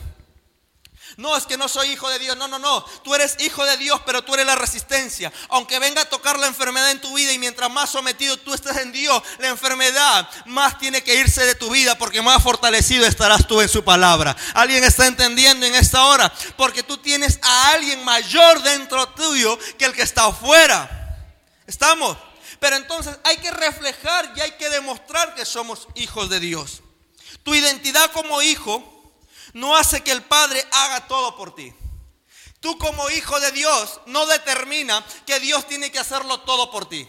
No, 1.17 1.35
es 1.35 1.45
que 1.45 1.57
no 1.57 1.67
soy 1.67 1.89
hijo 1.89 2.09
de 2.09 2.19
Dios. 2.19 2.37
No, 2.37 2.47
no, 2.47 2.59
no. 2.59 2.81
Tú 3.03 3.13
eres 3.13 3.35
hijo 3.39 3.65
de 3.65 3.77
Dios, 3.77 3.99
pero 4.05 4.23
tú 4.23 4.33
eres 4.35 4.45
la 4.45 4.55
resistencia. 4.55 5.33
Aunque 5.49 5.79
venga 5.79 6.03
a 6.03 6.05
tocar 6.05 6.39
la 6.39 6.47
enfermedad 6.47 6.91
en 6.91 7.01
tu 7.01 7.13
vida 7.13 7.33
y 7.33 7.39
mientras 7.39 7.69
más 7.69 7.89
sometido 7.89 8.37
tú 8.37 8.53
estés 8.53 8.77
en 8.77 8.91
Dios, 8.91 9.21
la 9.39 9.49
enfermedad 9.49 10.29
más 10.45 10.77
tiene 10.77 11.03
que 11.03 11.15
irse 11.15 11.43
de 11.45 11.55
tu 11.55 11.69
vida 11.71 11.97
porque 11.97 12.21
más 12.21 12.41
fortalecido 12.41 13.05
estarás 13.05 13.47
tú 13.47 13.59
en 13.59 13.69
su 13.69 13.83
palabra. 13.83 14.35
¿Alguien 14.53 14.83
está 14.83 15.07
entendiendo 15.07 15.65
en 15.65 15.75
esta 15.75 16.05
hora? 16.05 16.31
Porque 16.55 16.83
tú 16.83 16.97
tienes 16.97 17.39
a 17.41 17.71
alguien 17.71 18.03
mayor 18.05 18.61
dentro 18.61 19.09
tuyo 19.09 19.57
que 19.77 19.85
el 19.85 19.93
que 19.93 20.03
está 20.03 20.27
afuera. 20.27 21.17
¿Estamos? 21.67 22.17
Pero 22.59 22.75
entonces 22.75 23.17
hay 23.23 23.37
que 23.37 23.51
reflejar 23.51 24.33
y 24.35 24.41
hay 24.41 24.51
que 24.51 24.69
demostrar 24.69 25.35
que 25.35 25.45
somos 25.45 25.87
hijos 25.95 26.29
de 26.29 26.39
Dios. 26.39 26.81
Tu 27.43 27.55
identidad 27.55 28.11
como 28.11 28.41
hijo 28.41 28.83
no 29.53 29.75
hace 29.75 30.01
que 30.01 30.11
el 30.11 30.21
Padre 30.23 30.65
haga 30.71 31.07
todo 31.07 31.35
por 31.35 31.55
ti. 31.55 31.73
Tú 32.59 32.77
como 32.77 33.09
hijo 33.09 33.39
de 33.39 33.51
Dios 33.51 34.01
no 34.07 34.25
determina 34.25 35.05
que 35.25 35.39
Dios 35.39 35.65
tiene 35.67 35.91
que 35.91 35.99
hacerlo 35.99 36.41
todo 36.41 36.69
por 36.69 36.89
ti. 36.89 37.07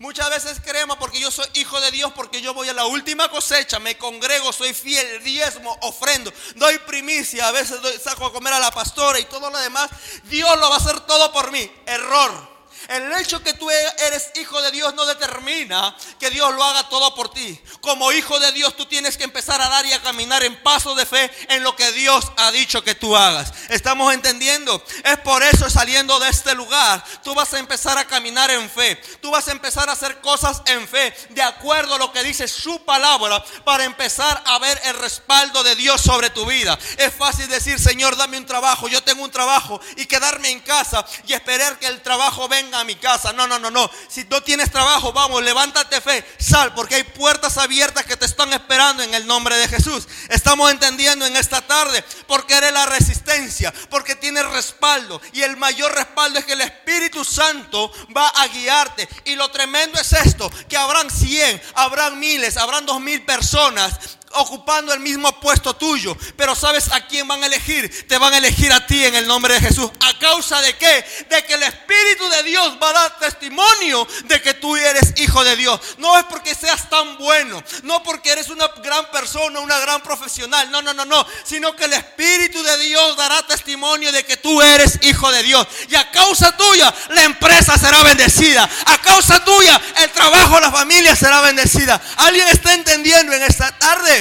Muchas 0.00 0.30
veces 0.30 0.60
creemos 0.64 0.96
porque 0.96 1.18
yo 1.18 1.30
soy 1.30 1.46
hijo 1.54 1.80
de 1.80 1.90
Dios, 1.90 2.12
porque 2.14 2.40
yo 2.40 2.54
voy 2.54 2.68
a 2.68 2.72
la 2.72 2.86
última 2.86 3.28
cosecha, 3.28 3.80
me 3.80 3.98
congrego, 3.98 4.52
soy 4.52 4.72
fiel, 4.72 5.24
diezmo, 5.24 5.76
ofrendo, 5.82 6.32
doy 6.54 6.78
primicia, 6.78 7.48
a 7.48 7.52
veces 7.52 7.80
saco 8.00 8.26
a 8.26 8.32
comer 8.32 8.52
a 8.52 8.60
la 8.60 8.70
pastora 8.70 9.18
y 9.18 9.24
todo 9.24 9.50
lo 9.50 9.58
demás. 9.58 9.90
Dios 10.24 10.56
lo 10.58 10.68
va 10.68 10.76
a 10.76 10.78
hacer 10.78 11.00
todo 11.00 11.32
por 11.32 11.50
mí. 11.50 11.68
Error. 11.86 12.57
El 12.88 13.12
hecho 13.14 13.42
que 13.42 13.54
tú 13.54 13.68
eres 13.70 14.30
hijo 14.36 14.60
de 14.62 14.70
Dios 14.70 14.94
no 14.94 15.04
determina 15.06 15.96
que 16.18 16.30
Dios 16.30 16.54
lo 16.54 16.62
haga 16.62 16.88
todo 16.88 17.14
por 17.14 17.30
ti. 17.30 17.60
Como 17.80 18.12
hijo 18.12 18.38
de 18.38 18.52
Dios 18.52 18.76
tú 18.76 18.86
tienes 18.86 19.16
que 19.16 19.24
empezar 19.24 19.60
a 19.60 19.68
dar 19.68 19.84
y 19.86 19.92
a 19.92 20.02
caminar 20.02 20.44
en 20.44 20.62
paso 20.62 20.94
de 20.94 21.04
fe 21.04 21.30
en 21.48 21.62
lo 21.62 21.74
que 21.76 21.92
Dios 21.92 22.30
ha 22.36 22.50
dicho 22.50 22.82
que 22.82 22.94
tú 22.94 23.16
hagas. 23.16 23.52
¿Estamos 23.68 24.14
entendiendo? 24.14 24.82
Es 25.04 25.18
por 25.18 25.42
eso 25.42 25.68
saliendo 25.68 26.18
de 26.18 26.28
este 26.28 26.54
lugar, 26.54 27.04
tú 27.22 27.34
vas 27.34 27.52
a 27.54 27.58
empezar 27.58 27.98
a 27.98 28.06
caminar 28.06 28.50
en 28.50 28.70
fe. 28.70 28.96
Tú 29.20 29.30
vas 29.30 29.48
a 29.48 29.52
empezar 29.52 29.88
a 29.88 29.92
hacer 29.92 30.20
cosas 30.20 30.62
en 30.66 30.86
fe, 30.86 31.14
de 31.30 31.42
acuerdo 31.42 31.94
a 31.94 31.98
lo 31.98 32.12
que 32.12 32.22
dice 32.22 32.48
su 32.48 32.84
palabra, 32.84 33.44
para 33.64 33.84
empezar 33.84 34.42
a 34.46 34.58
ver 34.58 34.80
el 34.84 34.94
respaldo 34.98 35.62
de 35.62 35.74
Dios 35.74 36.00
sobre 36.00 36.30
tu 36.30 36.46
vida. 36.46 36.78
Es 36.96 37.14
fácil 37.14 37.48
decir, 37.48 37.78
Señor, 37.78 38.16
dame 38.16 38.38
un 38.38 38.46
trabajo. 38.46 38.88
Yo 38.88 39.02
tengo 39.02 39.24
un 39.24 39.30
trabajo 39.30 39.80
y 39.96 40.06
quedarme 40.06 40.50
en 40.50 40.60
casa 40.60 41.04
y 41.26 41.32
esperar 41.32 41.78
que 41.78 41.86
el 41.86 42.02
trabajo 42.02 42.48
venga 42.48 42.67
a 42.74 42.84
mi 42.84 42.96
casa. 42.96 43.32
No, 43.32 43.46
no, 43.46 43.58
no, 43.58 43.70
no. 43.70 43.90
Si 44.08 44.24
no 44.24 44.42
tienes 44.42 44.70
trabajo, 44.70 45.12
vamos, 45.12 45.42
levántate 45.42 46.00
fe, 46.00 46.24
sal, 46.38 46.74
porque 46.74 46.96
hay 46.96 47.04
puertas 47.04 47.58
abiertas 47.58 48.04
que 48.04 48.16
te 48.16 48.26
están 48.26 48.52
esperando 48.52 49.02
en 49.02 49.14
el 49.14 49.26
nombre 49.26 49.56
de 49.56 49.68
Jesús. 49.68 50.08
Estamos 50.28 50.70
entendiendo 50.70 51.26
en 51.26 51.36
esta 51.36 51.60
tarde, 51.60 52.04
porque 52.26 52.54
eres 52.54 52.72
la 52.72 52.86
resistencia, 52.86 53.72
porque 53.90 54.16
tienes 54.16 54.44
respaldo. 54.50 55.20
Y 55.32 55.42
el 55.42 55.56
mayor 55.56 55.94
respaldo 55.94 56.38
es 56.38 56.44
que 56.44 56.52
el 56.52 56.60
Espíritu 56.60 57.24
Santo 57.24 57.92
va 58.16 58.28
a 58.28 58.46
guiarte. 58.48 59.08
Y 59.24 59.36
lo 59.36 59.50
tremendo 59.50 60.00
es 60.00 60.12
esto, 60.12 60.50
que 60.68 60.76
habrán 60.76 61.10
100, 61.10 61.62
habrán 61.74 62.18
miles, 62.18 62.56
habrán 62.56 62.86
dos 62.86 63.00
mil 63.00 63.24
personas 63.24 64.17
ocupando 64.34 64.92
el 64.92 65.00
mismo 65.00 65.38
puesto 65.40 65.74
tuyo. 65.74 66.16
Pero 66.36 66.54
¿sabes 66.54 66.90
a 66.92 67.06
quién 67.06 67.26
van 67.26 67.42
a 67.42 67.46
elegir? 67.46 68.06
Te 68.06 68.18
van 68.18 68.34
a 68.34 68.38
elegir 68.38 68.72
a 68.72 68.86
ti 68.86 69.04
en 69.04 69.14
el 69.14 69.26
nombre 69.26 69.54
de 69.54 69.60
Jesús. 69.60 69.90
¿A 70.00 70.18
causa 70.18 70.60
de 70.60 70.76
qué? 70.76 71.04
De 71.28 71.44
que 71.44 71.54
el 71.54 71.62
Espíritu 71.62 72.28
de 72.28 72.42
Dios 72.42 72.78
va 72.82 72.90
a 72.90 72.92
dar 72.92 73.18
testimonio 73.18 74.06
de 74.24 74.42
que 74.42 74.54
tú 74.54 74.76
eres 74.76 75.14
hijo 75.16 75.44
de 75.44 75.56
Dios. 75.56 75.80
No 75.98 76.16
es 76.18 76.24
porque 76.24 76.54
seas 76.54 76.88
tan 76.88 77.18
bueno, 77.18 77.62
no 77.82 78.02
porque 78.02 78.32
eres 78.32 78.48
una 78.48 78.68
gran 78.82 79.10
persona, 79.10 79.60
una 79.60 79.78
gran 79.78 80.02
profesional. 80.02 80.70
No, 80.70 80.82
no, 80.82 80.92
no, 80.94 81.04
no. 81.04 81.26
Sino 81.44 81.74
que 81.74 81.84
el 81.84 81.92
Espíritu 81.94 82.62
de 82.62 82.78
Dios 82.78 83.16
dará 83.16 83.46
testimonio 83.46 84.12
de 84.12 84.24
que 84.24 84.36
tú 84.36 84.60
eres 84.62 84.98
hijo 85.02 85.30
de 85.30 85.42
Dios. 85.42 85.66
Y 85.88 85.94
a 85.94 86.10
causa 86.10 86.56
tuya, 86.56 86.94
la 87.10 87.24
empresa 87.24 87.76
será 87.78 88.02
bendecida. 88.02 88.68
A 88.86 88.98
causa 88.98 89.44
tuya, 89.44 89.80
el 89.96 90.10
trabajo, 90.10 90.60
la 90.60 90.70
familia 90.70 91.14
será 91.16 91.40
bendecida. 91.40 92.00
¿Alguien 92.16 92.48
está 92.48 92.74
entendiendo 92.74 93.32
en 93.32 93.42
esta 93.42 93.76
tarde? 93.78 94.17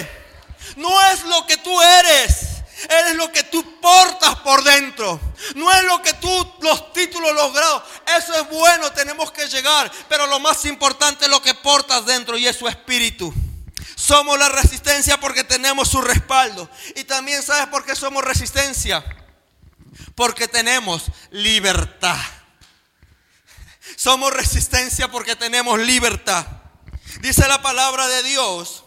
No 0.77 1.01
es 1.11 1.23
lo 1.23 1.45
que 1.45 1.57
tú 1.57 1.81
eres. 1.81 2.57
Eres 2.87 3.15
lo 3.15 3.31
que 3.31 3.43
tú 3.43 3.79
portas 3.81 4.35
por 4.37 4.63
dentro. 4.63 5.19
No 5.55 5.71
es 5.71 5.83
lo 5.83 6.01
que 6.01 6.13
tú, 6.13 6.53
los 6.61 6.93
títulos, 6.93 7.33
los 7.33 7.51
grados. 7.51 7.83
Eso 8.17 8.33
es 8.35 8.47
bueno, 8.49 8.91
tenemos 8.91 9.31
que 9.31 9.47
llegar. 9.47 9.91
Pero 10.07 10.27
lo 10.27 10.39
más 10.39 10.63
importante 10.65 11.25
es 11.25 11.31
lo 11.31 11.41
que 11.41 11.55
portas 11.55 12.05
dentro 12.05 12.37
y 12.37 12.47
es 12.47 12.55
su 12.55 12.67
espíritu. 12.67 13.33
Somos 13.95 14.37
la 14.37 14.49
resistencia 14.49 15.19
porque 15.19 15.43
tenemos 15.43 15.89
su 15.89 15.99
respaldo. 15.99 16.69
Y 16.95 17.03
también 17.05 17.41
sabes 17.41 17.67
por 17.67 17.83
qué 17.83 17.95
somos 17.95 18.23
resistencia. 18.23 19.03
Porque 20.13 20.47
tenemos 20.47 21.05
libertad. 21.31 22.19
Somos 23.95 24.31
resistencia 24.31 25.09
porque 25.09 25.35
tenemos 25.35 25.79
libertad. 25.79 26.45
Dice 27.21 27.47
la 27.47 27.63
palabra 27.63 28.07
de 28.07 28.21
Dios 28.21 28.83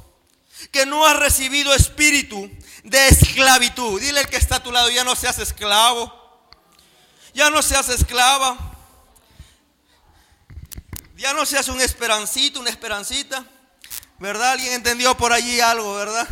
que 0.71 0.87
no 0.87 1.07
has 1.07 1.17
recibido 1.17 1.75
espíritu 1.75 2.51
de 2.85 3.09
esclavitud. 3.09 4.01
Dile 4.01 4.21
el 4.21 4.29
que 4.29 4.37
está 4.37 4.57
a 4.57 4.63
tu 4.63 4.73
lado, 4.73 4.91
ya 4.91 5.05
no 5.05 5.17
seas 5.17 5.39
esclavo. 5.39 6.13
Ya 7.35 7.51
no 7.51 7.63
seas 7.63 7.89
esclava. 7.89 8.57
Ya 11.17 11.35
no 11.35 11.45
seas 11.45 11.69
un 11.69 11.81
esperancito, 11.81 12.61
una 12.61 12.71
esperancita. 12.71 13.45
¿Verdad? 14.19 14.53
¿Alguien 14.53 14.73
entendió 14.73 15.17
por 15.17 15.33
allí 15.33 15.61
algo, 15.61 15.95
verdad? 15.95 16.29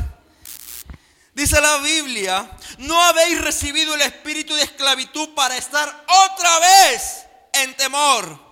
Dice 1.34 1.60
la 1.60 1.76
Biblia, 1.78 2.50
no 2.78 3.00
habéis 3.00 3.40
recibido 3.40 3.94
el 3.94 4.00
espíritu 4.00 4.54
de 4.56 4.64
esclavitud 4.64 5.34
para 5.34 5.56
estar 5.56 6.04
otra 6.08 6.58
vez 6.58 7.26
en 7.52 7.76
temor. 7.76 8.48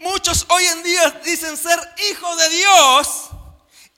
Muchos 0.00 0.46
hoy 0.48 0.64
en 0.64 0.82
día 0.82 1.10
dicen 1.24 1.56
ser 1.56 1.78
hijos 2.10 2.36
de 2.38 2.48
Dios, 2.48 3.06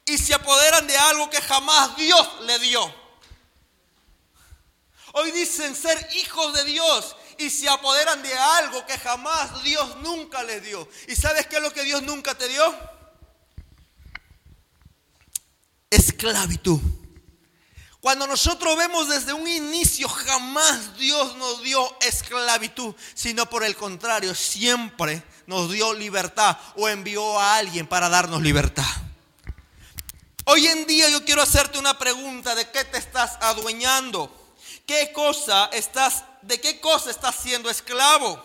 y 0.06 0.18
se 0.18 0.34
apoderan 0.34 0.87
de 0.87 0.96
algo 0.96 1.30
que 1.30 1.40
jamás 1.40 1.96
Dios 1.96 2.28
le 2.42 2.58
dio. 2.58 2.94
Hoy 5.12 5.30
dicen 5.30 5.75
ser 5.76 6.08
hijos 6.16 6.54
de 6.54 6.64
Dios 6.64 7.16
y 7.38 7.49
se 7.49 7.68
apoderan 7.68 8.23
de 8.23 8.34
algo 8.34 8.84
que 8.84 8.99
jamás 8.99 9.62
Dios 9.62 9.96
nunca 9.99 10.42
les 10.42 10.62
dio. 10.62 10.88
¿Y 11.08 11.16
sabes 11.16 11.46
qué 11.46 11.56
es 11.56 11.62
lo 11.62 11.73
que 11.73 11.84
Dios 11.84 12.02
nunca 12.02 12.34
te 12.34 12.49
dio? 12.49 12.75
Esclavitud. 15.90 16.80
Cuando 18.00 18.26
nosotros 18.26 18.76
vemos 18.76 19.08
desde 19.08 19.32
un 19.32 19.49
inicio, 19.49 20.08
jamás 20.08 20.99
Dios 20.99 21.37
nos 21.37 21.62
dio 21.62 21.96
esclavitud, 22.02 22.94
sino 23.14 23.49
por 23.49 23.64
el 23.64 23.76
contrario, 23.76 24.34
siempre 24.34 25.23
nos 25.46 25.73
dio 25.73 25.94
libertad 25.94 26.58
o 26.76 26.88
envió 26.88 27.40
a 27.40 27.56
alguien 27.56 27.87
para 27.87 28.11
darnos 28.11 28.42
libertad. 28.42 28.84
Hoy 30.46 30.66
en 30.66 30.86
día 30.86 31.08
yo 31.08 31.24
quiero 31.24 31.40
hacerte 31.40 31.78
una 31.78 31.98
pregunta, 31.98 32.54
¿de 32.54 32.70
qué 32.70 32.84
te 32.84 32.98
estás 32.98 33.38
adueñando? 33.40 34.30
¿Qué 34.86 35.10
cosa 35.10 35.70
estás 35.72 36.22
de 36.42 36.60
qué 36.60 36.80
cosa 36.80 37.10
estás 37.10 37.36
siendo 37.36 37.70
esclavo? 37.70 38.44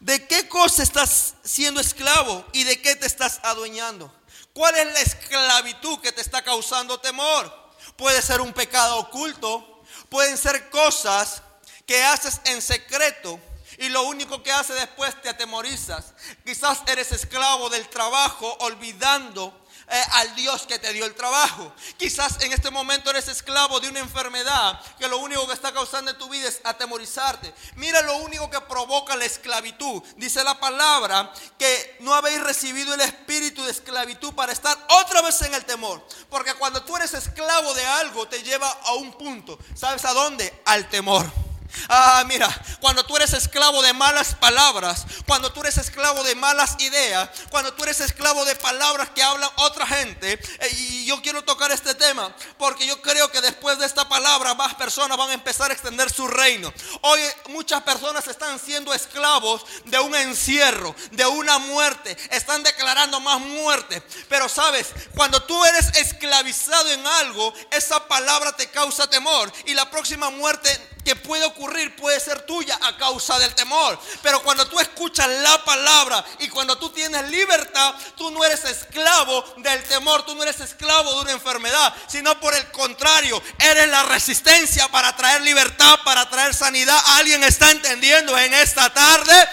¿De 0.00 0.26
qué 0.26 0.48
cosa 0.48 0.82
estás 0.82 1.34
siendo 1.44 1.80
esclavo 1.80 2.44
y 2.52 2.64
de 2.64 2.82
qué 2.82 2.96
te 2.96 3.06
estás 3.06 3.38
adueñando? 3.44 4.12
¿Cuál 4.52 4.74
es 4.76 4.86
la 4.86 5.00
esclavitud 5.00 6.00
que 6.00 6.10
te 6.10 6.20
está 6.20 6.42
causando 6.42 6.98
temor? 6.98 7.54
Puede 7.96 8.20
ser 8.20 8.40
un 8.40 8.52
pecado 8.52 8.98
oculto, 8.98 9.84
pueden 10.08 10.36
ser 10.36 10.68
cosas 10.70 11.42
que 11.86 12.02
haces 12.02 12.40
en 12.46 12.60
secreto 12.60 13.38
y 13.78 13.88
lo 13.88 14.02
único 14.02 14.42
que 14.42 14.50
haces 14.50 14.74
después 14.74 15.14
te 15.22 15.28
atemorizas. 15.28 16.12
Quizás 16.44 16.80
eres 16.88 17.12
esclavo 17.12 17.70
del 17.70 17.88
trabajo 17.88 18.52
olvidando 18.60 19.59
eh, 19.90 20.02
al 20.12 20.34
Dios 20.36 20.66
que 20.66 20.78
te 20.78 20.92
dio 20.92 21.04
el 21.04 21.14
trabajo. 21.14 21.72
Quizás 21.96 22.40
en 22.42 22.52
este 22.52 22.70
momento 22.70 23.10
eres 23.10 23.28
esclavo 23.28 23.80
de 23.80 23.88
una 23.88 24.00
enfermedad 24.00 24.80
que 24.98 25.08
lo 25.08 25.18
único 25.18 25.46
que 25.46 25.54
está 25.54 25.72
causando 25.72 26.10
en 26.10 26.18
tu 26.18 26.28
vida 26.28 26.48
es 26.48 26.60
atemorizarte. 26.64 27.52
Mira 27.74 28.00
lo 28.02 28.18
único 28.18 28.48
que 28.48 28.60
provoca 28.60 29.16
la 29.16 29.24
esclavitud. 29.24 30.02
Dice 30.16 30.44
la 30.44 30.60
palabra 30.60 31.32
que 31.58 31.96
no 32.00 32.14
habéis 32.14 32.40
recibido 32.42 32.94
el 32.94 33.00
espíritu 33.00 33.64
de 33.64 33.72
esclavitud 33.72 34.32
para 34.34 34.52
estar 34.52 34.76
otra 35.02 35.22
vez 35.22 35.42
en 35.42 35.54
el 35.54 35.64
temor. 35.64 36.06
Porque 36.28 36.54
cuando 36.54 36.82
tú 36.82 36.96
eres 36.96 37.12
esclavo 37.14 37.74
de 37.74 37.84
algo 37.84 38.28
te 38.28 38.42
lleva 38.42 38.68
a 38.68 38.94
un 38.94 39.12
punto. 39.12 39.58
¿Sabes 39.74 40.04
a 40.04 40.12
dónde? 40.12 40.62
Al 40.66 40.88
temor. 40.88 41.49
Ah, 41.88 42.24
mira, 42.26 42.48
cuando 42.80 43.04
tú 43.04 43.16
eres 43.16 43.32
esclavo 43.32 43.82
de 43.82 43.92
malas 43.92 44.34
palabras, 44.34 45.04
cuando 45.26 45.52
tú 45.52 45.60
eres 45.60 45.78
esclavo 45.78 46.22
de 46.24 46.34
malas 46.34 46.76
ideas, 46.80 47.28
cuando 47.50 47.72
tú 47.74 47.84
eres 47.84 48.00
esclavo 48.00 48.44
de 48.44 48.56
palabras 48.56 49.10
que 49.10 49.22
hablan 49.22 49.50
otra 49.56 49.86
gente, 49.86 50.32
eh, 50.32 50.68
y 50.76 51.06
yo 51.06 51.20
quiero 51.22 51.42
tocar 51.42 51.70
este 51.72 51.94
tema, 51.94 52.34
porque 52.58 52.86
yo 52.86 53.00
creo 53.02 53.30
que 53.30 53.40
después 53.40 53.78
de 53.78 53.86
esta 53.86 54.08
palabra 54.08 54.54
más 54.54 54.74
personas 54.74 55.16
van 55.16 55.30
a 55.30 55.34
empezar 55.34 55.70
a 55.70 55.74
extender 55.74 56.10
su 56.10 56.26
reino. 56.28 56.72
Hoy 57.02 57.20
muchas 57.48 57.82
personas 57.82 58.26
están 58.26 58.58
siendo 58.58 58.92
esclavos 58.94 59.64
de 59.84 59.98
un 59.98 60.14
encierro, 60.14 60.94
de 61.12 61.26
una 61.26 61.58
muerte, 61.58 62.16
están 62.30 62.62
declarando 62.62 63.20
más 63.20 63.40
muerte, 63.40 64.02
pero 64.28 64.48
sabes, 64.48 64.88
cuando 65.14 65.42
tú 65.42 65.64
eres 65.64 65.86
esclavizado 65.96 66.90
en 66.90 67.06
algo, 67.06 67.52
esa 67.70 68.06
palabra 68.08 68.56
te 68.56 68.68
causa 68.70 69.08
temor 69.08 69.52
y 69.66 69.74
la 69.74 69.90
próxima 69.90 70.30
muerte 70.30 70.70
que 71.04 71.16
puede 71.16 71.44
ocurrir 71.44 71.94
puede 71.96 72.20
ser 72.20 72.42
tuya 72.42 72.78
a 72.82 72.96
causa 72.96 73.38
del 73.38 73.54
temor. 73.54 73.98
Pero 74.22 74.42
cuando 74.42 74.66
tú 74.68 74.78
escuchas 74.80 75.28
la 75.28 75.64
palabra 75.64 76.24
y 76.40 76.48
cuando 76.48 76.76
tú 76.78 76.90
tienes 76.90 77.28
libertad, 77.30 77.94
tú 78.16 78.30
no 78.30 78.44
eres 78.44 78.64
esclavo 78.64 79.42
del 79.58 79.82
temor, 79.84 80.24
tú 80.24 80.34
no 80.34 80.42
eres 80.42 80.60
esclavo 80.60 81.14
de 81.14 81.20
una 81.20 81.32
enfermedad, 81.32 81.94
sino 82.06 82.38
por 82.40 82.54
el 82.54 82.70
contrario, 82.70 83.42
eres 83.58 83.88
la 83.88 84.02
resistencia 84.04 84.88
para 84.88 85.16
traer 85.16 85.42
libertad, 85.42 86.00
para 86.04 86.28
traer 86.28 86.54
sanidad. 86.54 86.98
¿Alguien 87.06 87.42
está 87.44 87.70
entendiendo 87.70 88.36
en 88.38 88.54
esta 88.54 88.92
tarde? 88.92 89.48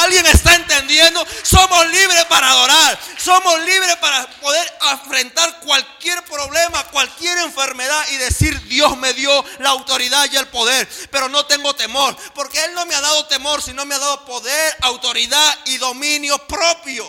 ¿Alguien 0.00 0.26
está 0.26 0.54
entendiendo? 0.54 1.24
Somos 1.42 1.86
libres 1.88 2.24
para 2.26 2.50
adorar, 2.50 2.98
somos 3.18 3.60
libres 3.60 3.96
para 3.96 4.26
poder 4.40 4.78
enfrentar 4.92 5.60
cualquier 5.60 6.22
problema, 6.24 6.84
cualquier 6.84 7.38
enfermedad 7.38 8.04
y 8.12 8.16
decir, 8.16 8.60
Dios 8.64 8.96
me 8.98 9.12
dio 9.14 9.44
la 9.58 9.70
autoridad 9.70 10.26
y 10.30 10.36
el 10.36 10.48
poder 10.48 10.83
pero 11.10 11.28
no 11.28 11.46
tengo 11.46 11.74
temor, 11.74 12.16
porque 12.34 12.62
Él 12.64 12.74
no 12.74 12.86
me 12.86 12.94
ha 12.94 13.00
dado 13.00 13.26
temor, 13.26 13.62
sino 13.62 13.84
me 13.84 13.94
ha 13.94 13.98
dado 13.98 14.24
poder, 14.24 14.76
autoridad 14.82 15.58
y 15.66 15.78
dominio 15.78 16.38
propio. 16.46 17.04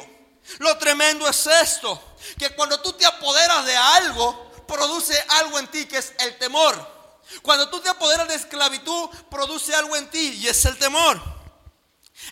Lo 0.60 0.78
tremendo 0.78 1.28
es 1.28 1.48
esto, 1.48 2.16
que 2.38 2.50
cuando 2.52 2.80
tú 2.82 2.94
te 2.94 3.06
apoderas 3.06 3.66
de 3.66 3.76
algo, 3.76 4.52
produce 4.68 5.18
algo 5.30 5.60
en 5.60 5.68
ti 5.68 5.86
que 5.86 5.98
es 5.98 6.14
el 6.20 6.38
temor. 6.38 6.94
Cuando 7.42 7.70
tú 7.70 7.80
te 7.82 7.90
apoderas 7.90 8.28
de 8.28 8.36
esclavitud, 8.36 9.10
produce 9.30 9.74
algo 9.74 9.96
en 9.96 10.10
ti 10.10 10.40
y 10.42 10.48
es 10.48 10.64
el 10.66 10.78
temor. 10.78 11.22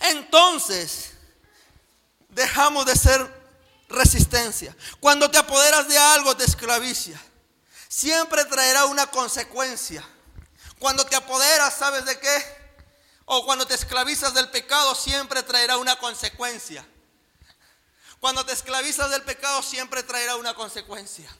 Entonces, 0.01 1.11
dejamos 2.29 2.85
de 2.85 2.95
ser 2.95 3.43
resistencia. 3.89 4.75
Cuando 4.99 5.29
te 5.29 5.37
apoderas 5.37 5.87
de 5.87 5.97
algo, 5.97 6.35
te 6.35 6.45
esclavicia. 6.45 7.19
Siempre 7.87 8.45
traerá 8.45 8.85
una 8.85 9.07
consecuencia. 9.07 10.07
Cuando 10.83 11.05
te 11.05 11.15
apoderas, 11.15 11.77
¿sabes 11.77 12.03
de 12.03 12.19
qué? 12.19 12.43
O 13.23 13.45
cuando 13.45 13.65
te 13.65 13.73
esclavizas 13.73 14.33
del 14.33 14.49
pecado, 14.49 14.93
siempre 14.95 15.41
traerá 15.41 15.77
una 15.77 15.95
consecuencia. 15.95 16.85
Cuando 18.19 18.45
te 18.45 18.51
esclavizas 18.51 19.09
del 19.09 19.21
pecado, 19.21 19.63
siempre 19.63 20.03
traerá 20.03 20.35
una 20.35 20.53
consecuencia. 20.55 21.33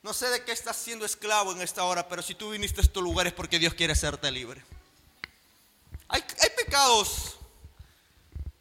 No 0.00 0.14
sé 0.14 0.30
de 0.30 0.42
qué 0.42 0.52
estás 0.52 0.78
siendo 0.78 1.04
esclavo 1.04 1.52
en 1.52 1.60
esta 1.60 1.84
hora, 1.84 2.08
pero 2.08 2.22
si 2.22 2.34
tú 2.34 2.48
viniste 2.48 2.80
a 2.80 2.84
estos 2.84 3.02
lugares 3.02 3.34
es 3.34 3.36
porque 3.36 3.58
Dios 3.58 3.74
quiere 3.74 3.92
hacerte 3.92 4.30
libre. 4.30 4.64
Hay, 6.08 6.24
hay 6.40 6.50
pecados 6.56 7.36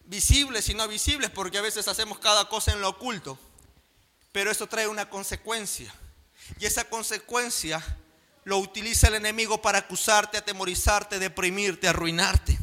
visibles 0.03 0.67
y 0.67 0.73
no 0.73 0.89
visibles, 0.89 1.29
porque 1.29 1.57
a 1.57 1.61
veces 1.61 1.87
hacemos 1.87 2.19
cada 2.19 2.49
cosa 2.49 2.73
en 2.73 2.81
lo 2.81 2.89
oculto. 2.89 3.39
Pero 4.33 4.51
eso 4.51 4.67
trae 4.67 4.89
una 4.89 5.09
consecuencia. 5.09 5.95
Y 6.59 6.65
esa 6.65 6.83
consecuencia 6.83 7.81
lo 8.45 8.59
utiliza 8.59 9.07
el 9.07 9.15
enemigo 9.15 9.61
para 9.61 9.79
acusarte, 9.79 10.37
atemorizarte, 10.37 11.19
deprimirte, 11.19 11.87
arruinarte. 11.87 12.57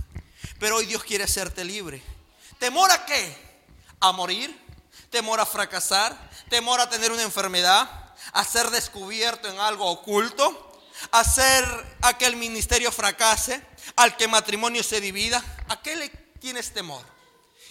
Pero 0.59 0.77
hoy 0.77 0.87
Dios 0.87 1.03
quiere 1.03 1.25
hacerte 1.25 1.65
libre. 1.65 2.03
¿Temor 2.59 2.91
a 2.93 3.05
qué? 3.05 3.37
¿A 4.01 4.13
morir? 4.13 4.57
¿Temor 5.11 5.41
a 5.41 5.47
fracasar? 5.47 6.17
¿Temor 6.49 6.81
a 6.81 6.89
tener 6.89 7.11
una 7.11 7.23
enfermedad? 7.23 8.15
¿A 8.33 8.45
ser 8.45 8.71
descubierto 8.71 9.49
en 9.49 9.59
algo 9.59 9.91
oculto? 9.91 10.81
¿A 11.11 11.21
hacer 11.21 11.65
a 12.03 12.17
que 12.17 12.27
el 12.27 12.37
ministerio 12.37 12.93
fracase? 12.93 13.61
¿Al 13.97 14.17
que 14.17 14.29
matrimonio 14.29 14.85
se 14.85 15.01
divida? 15.01 15.43
¿A 15.69 15.83
qué 15.83 15.97
le 15.97 16.09
tienes 16.39 16.73
temor? 16.73 17.05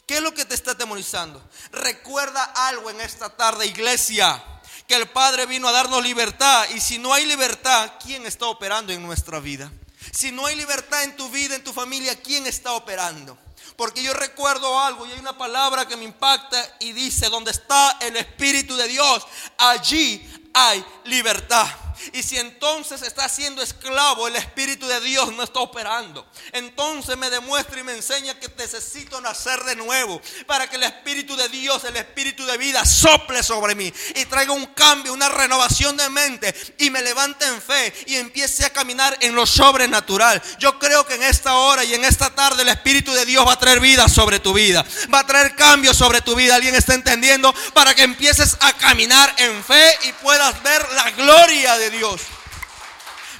¿Qué 0.05 0.17
es 0.17 0.21
lo 0.21 0.33
que 0.33 0.43
te 0.43 0.55
está 0.55 0.71
atemorizando? 0.71 1.41
Recuerda 1.71 2.43
algo 2.43 2.89
en 2.89 2.99
esta 2.99 3.29
tarde, 3.29 3.67
iglesia 3.67 4.43
que 4.91 4.97
el 4.97 5.07
Padre 5.07 5.45
vino 5.45 5.69
a 5.69 5.71
darnos 5.71 6.03
libertad. 6.03 6.67
Y 6.75 6.81
si 6.81 6.97
no 6.97 7.13
hay 7.13 7.25
libertad, 7.25 7.93
¿quién 8.03 8.25
está 8.25 8.47
operando 8.47 8.91
en 8.91 9.01
nuestra 9.01 9.39
vida? 9.39 9.71
Si 10.11 10.33
no 10.33 10.45
hay 10.45 10.57
libertad 10.57 11.05
en 11.05 11.15
tu 11.15 11.29
vida, 11.29 11.55
en 11.55 11.63
tu 11.63 11.71
familia, 11.71 12.21
¿quién 12.21 12.45
está 12.45 12.73
operando? 12.73 13.37
Porque 13.77 14.03
yo 14.03 14.13
recuerdo 14.13 14.77
algo 14.77 15.05
y 15.05 15.13
hay 15.13 15.19
una 15.19 15.37
palabra 15.37 15.87
que 15.87 15.95
me 15.95 16.03
impacta 16.03 16.75
y 16.81 16.91
dice, 16.91 17.29
donde 17.29 17.51
está 17.51 17.99
el 18.01 18.17
Espíritu 18.17 18.75
de 18.75 18.89
Dios, 18.89 19.25
allí 19.57 20.29
hay 20.53 20.83
libertad. 21.05 21.67
Y 22.13 22.23
si 22.23 22.37
entonces 22.37 23.01
está 23.01 23.27
siendo 23.29 23.61
esclavo, 23.61 24.27
el 24.27 24.35
Espíritu 24.35 24.87
de 24.87 24.99
Dios 25.01 25.31
no 25.33 25.43
está 25.43 25.59
operando. 25.59 26.27
Entonces 26.51 27.17
me 27.17 27.29
demuestra 27.29 27.79
y 27.79 27.83
me 27.83 27.93
enseña 27.93 28.39
que 28.39 28.49
necesito 28.57 29.19
nacer 29.21 29.63
de 29.63 29.75
nuevo. 29.75 30.21
Para 30.47 30.69
que 30.69 30.75
el 30.75 30.83
Espíritu 30.83 31.35
de 31.35 31.49
Dios, 31.49 31.83
el 31.83 31.97
Espíritu 31.97 32.45
de 32.45 32.57
vida, 32.57 32.85
sople 32.85 33.43
sobre 33.43 33.75
mí. 33.75 33.91
Y 34.15 34.25
traiga 34.25 34.53
un 34.53 34.67
cambio, 34.67 35.13
una 35.13 35.29
renovación 35.29 35.95
de 35.97 36.09
mente. 36.09 36.53
Y 36.79 36.89
me 36.89 37.01
levante 37.01 37.45
en 37.45 37.61
fe 37.61 37.93
y 38.07 38.15
empiece 38.15 38.65
a 38.65 38.71
caminar 38.71 39.17
en 39.21 39.35
lo 39.35 39.45
sobrenatural. 39.45 40.41
Yo 40.59 40.79
creo 40.79 41.05
que 41.05 41.15
en 41.15 41.23
esta 41.23 41.55
hora 41.55 41.83
y 41.83 41.93
en 41.93 42.03
esta 42.03 42.33
tarde 42.33 42.63
el 42.63 42.69
Espíritu 42.69 43.13
de 43.13 43.25
Dios 43.25 43.47
va 43.47 43.53
a 43.53 43.59
traer 43.59 43.79
vida 43.79 44.07
sobre 44.09 44.39
tu 44.39 44.53
vida. 44.53 44.85
Va 45.13 45.19
a 45.19 45.27
traer 45.27 45.55
cambio 45.55 45.93
sobre 45.93 46.21
tu 46.21 46.35
vida. 46.35 46.55
¿Alguien 46.55 46.75
está 46.75 46.93
entendiendo? 46.93 47.53
Para 47.73 47.93
que 47.93 48.03
empieces 48.03 48.57
a 48.59 48.73
caminar 48.73 49.33
en 49.37 49.63
fe 49.63 49.97
y 50.03 50.13
puedas 50.13 50.61
ver 50.63 50.85
la 50.93 51.11
gloria 51.11 51.77
de 51.77 51.90
Dios. 51.91 52.21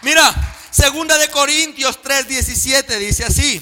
Mira, 0.01 0.33
segunda 0.71 1.17
de 1.17 1.29
Corintios 1.29 1.99
3:17 2.01 2.97
dice 2.97 3.25
así, 3.25 3.61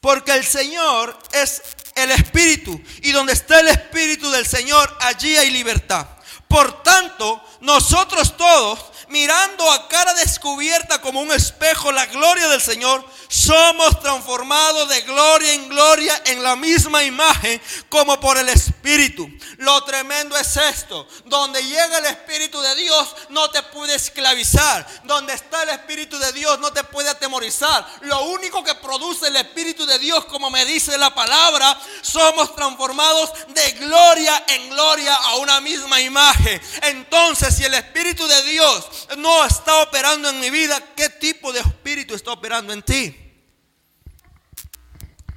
porque 0.00 0.32
el 0.32 0.44
Señor 0.44 1.18
es 1.32 1.62
el 1.94 2.10
Espíritu 2.12 2.80
y 3.02 3.12
donde 3.12 3.32
está 3.32 3.60
el 3.60 3.68
Espíritu 3.68 4.30
del 4.30 4.46
Señor, 4.46 4.96
allí 5.00 5.36
hay 5.36 5.50
libertad. 5.50 6.06
Por 6.46 6.82
tanto, 6.82 7.42
nosotros 7.60 8.36
todos, 8.36 8.92
mirando 9.08 9.70
a 9.70 9.88
cara 9.88 10.14
descubierta 10.14 11.00
como 11.00 11.20
un 11.20 11.32
espejo 11.32 11.92
la 11.92 12.06
gloria 12.06 12.48
del 12.48 12.60
Señor, 12.60 13.04
somos 13.28 14.00
transformados 14.00 14.88
de 14.88 15.02
gloria 15.02 15.52
en 15.52 15.68
gloria 15.68 16.22
en 16.26 16.42
la 16.42 16.56
misma 16.56 17.04
imagen 17.04 17.60
como 17.88 18.18
por 18.20 18.38
el 18.38 18.48
Espíritu. 18.48 19.28
Lo 19.58 19.82
tremendo 19.84 20.36
es 20.36 20.56
esto, 20.56 21.06
donde 21.26 21.62
llega 21.62 21.98
el 21.98 22.06
Espíritu 22.06 22.60
de 22.60 22.74
Dios 22.76 23.14
no 23.30 23.50
te 23.50 23.62
puede 23.64 23.94
esclavizar, 23.94 24.86
donde 25.04 25.34
está 25.34 25.62
el 25.62 25.70
Espíritu 25.70 26.18
de 26.18 26.32
Dios 26.32 26.58
no 26.58 26.72
te 26.72 26.84
puede 26.84 27.10
atemorizar. 27.10 27.86
Lo 28.02 28.22
único 28.24 28.64
que 28.64 28.74
produce 28.76 29.28
el 29.28 29.36
Espíritu 29.36 29.86
de 29.86 29.98
Dios, 29.98 30.24
como 30.26 30.50
me 30.50 30.64
dice 30.64 30.96
la 30.96 31.14
palabra, 31.14 31.78
somos 32.02 32.54
transformados 32.54 33.30
de 33.48 33.72
gloria 33.72 34.44
en 34.48 34.70
gloria 34.70 35.14
a 35.14 35.36
una 35.36 35.60
misma 35.60 36.00
imagen. 36.00 36.60
Entonces, 36.82 37.54
si 37.54 37.64
el 37.64 37.74
Espíritu 37.74 38.26
de 38.26 38.42
Dios 38.44 38.86
no 39.16 39.44
está 39.44 39.82
operando 39.82 40.30
en 40.30 40.40
mi 40.40 40.50
vida, 40.50 40.94
¿qué 40.96 41.08
tipo 41.08 41.52
de 41.52 41.60
espíritu 41.60 42.14
está 42.14 42.32
operando 42.32 42.72
en 42.72 42.82
ti? 42.82 43.28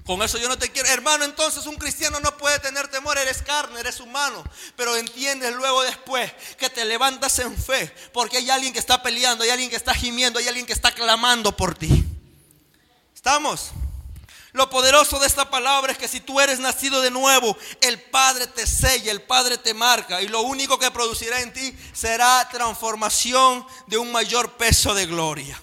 Con 0.05 0.21
eso 0.23 0.37
yo 0.37 0.49
no 0.49 0.57
te 0.57 0.69
quiero. 0.69 0.89
Hermano, 0.89 1.23
entonces 1.23 1.65
un 1.67 1.75
cristiano 1.75 2.19
no 2.19 2.35
puede 2.37 2.59
tener 2.59 2.87
temor. 2.87 3.17
Eres 3.17 3.41
carne, 3.43 3.79
eres 3.79 3.99
humano. 3.99 4.43
Pero 4.75 4.95
entiendes 4.97 5.53
luego 5.53 5.83
después 5.83 6.31
que 6.57 6.69
te 6.69 6.83
levantas 6.85 7.37
en 7.39 7.55
fe. 7.55 7.93
Porque 8.11 8.37
hay 8.37 8.49
alguien 8.49 8.73
que 8.73 8.79
está 8.79 9.01
peleando, 9.03 9.43
hay 9.43 9.51
alguien 9.51 9.69
que 9.69 9.75
está 9.75 9.93
gimiendo, 9.93 10.39
hay 10.39 10.47
alguien 10.47 10.65
que 10.65 10.73
está 10.73 10.91
clamando 10.91 11.55
por 11.55 11.75
ti. 11.75 12.03
¿Estamos? 13.13 13.71
Lo 14.53 14.69
poderoso 14.69 15.19
de 15.19 15.27
esta 15.27 15.49
palabra 15.49 15.93
es 15.93 15.97
que 15.97 16.07
si 16.07 16.19
tú 16.19 16.41
eres 16.41 16.59
nacido 16.59 17.01
de 17.01 17.11
nuevo, 17.11 17.57
el 17.79 18.01
Padre 18.01 18.47
te 18.47 18.67
sella, 18.67 19.11
el 19.11 19.21
Padre 19.21 19.57
te 19.57 19.73
marca. 19.73 20.21
Y 20.21 20.27
lo 20.27 20.41
único 20.41 20.77
que 20.77 20.91
producirá 20.91 21.41
en 21.41 21.53
ti 21.53 21.73
será 21.93 22.47
transformación 22.51 23.65
de 23.87 23.97
un 23.97 24.11
mayor 24.11 24.57
peso 24.57 24.93
de 24.93 25.05
gloria. 25.05 25.59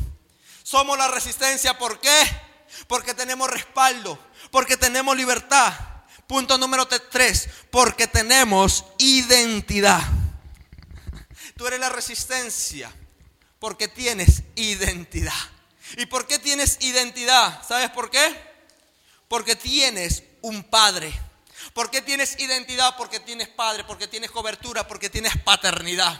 Somos 0.62 0.96
la 0.96 1.08
resistencia, 1.08 1.78
¿por 1.78 2.00
qué? 2.00 2.18
Porque 2.86 3.14
tenemos 3.14 3.50
respaldo 3.50 4.18
porque 4.50 4.76
tenemos 4.76 5.16
libertad. 5.16 5.72
Punto 6.26 6.58
número 6.58 6.86
tres, 6.86 7.48
porque 7.70 8.06
tenemos 8.06 8.84
identidad. 8.98 10.02
resistencia? 11.88 12.92
Porque 13.58 13.88
tienes 13.88 14.42
identidad. 14.54 15.32
¿Y 15.96 16.06
por 16.06 16.26
qué 16.26 16.38
tienes 16.38 16.76
identidad? 16.80 17.62
¿Sabes 17.66 17.90
por 17.90 18.10
qué? 18.10 18.47
Porque 19.28 19.54
tienes 19.54 20.24
un 20.42 20.64
padre. 20.64 21.12
¿Por 21.74 21.90
qué 21.90 22.00
tienes 22.00 22.38
identidad? 22.38 22.96
Porque 22.96 23.20
tienes 23.20 23.48
padre, 23.48 23.84
porque 23.84 24.08
tienes 24.08 24.30
cobertura, 24.30 24.88
porque 24.88 25.10
tienes 25.10 25.36
paternidad. 25.44 26.18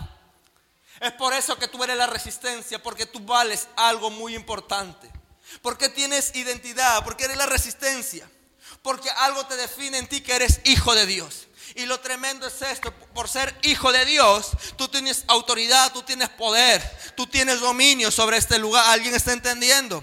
Es 1.01 1.13
por 1.13 1.33
eso 1.33 1.59
que 1.59 1.69
tú 1.69 1.83
eres 1.83 1.97
la 1.97 2.07
resistencia, 2.07 2.83
porque 2.83 3.07
tú 3.07 3.21
vales 3.21 3.69
algo 3.77 4.11
muy 4.11 4.35
importante. 4.35 5.11
Porque 5.63 5.89
tienes 5.89 6.35
identidad, 6.35 7.03
porque 7.05 7.25
eres 7.25 7.37
la 7.37 7.47
resistencia. 7.47 8.29
Porque 8.83 9.11
algo 9.11 9.47
te 9.47 9.57
define 9.57 9.99
en 9.99 10.09
ti 10.09 10.21
que 10.21 10.35
eres 10.35 10.61
hijo 10.65 10.95
de 10.95 11.07
Dios. 11.07 11.49
Y 11.75 11.87
lo 11.87 12.01
tremendo 12.01 12.47
es 12.47 12.61
esto, 12.63 12.93
por 13.15 13.29
ser 13.29 13.57
hijo 13.63 13.93
de 13.93 14.05
Dios, 14.05 14.51
tú 14.77 14.89
tienes 14.89 15.25
autoridad, 15.29 15.93
tú 15.93 16.03
tienes 16.03 16.29
poder, 16.31 16.83
tú 17.15 17.27
tienes 17.27 17.61
dominio 17.61 18.11
sobre 18.11 18.39
este 18.39 18.59
lugar. 18.59 18.85
¿Alguien 18.89 19.15
está 19.15 19.33
entendiendo? 19.33 20.03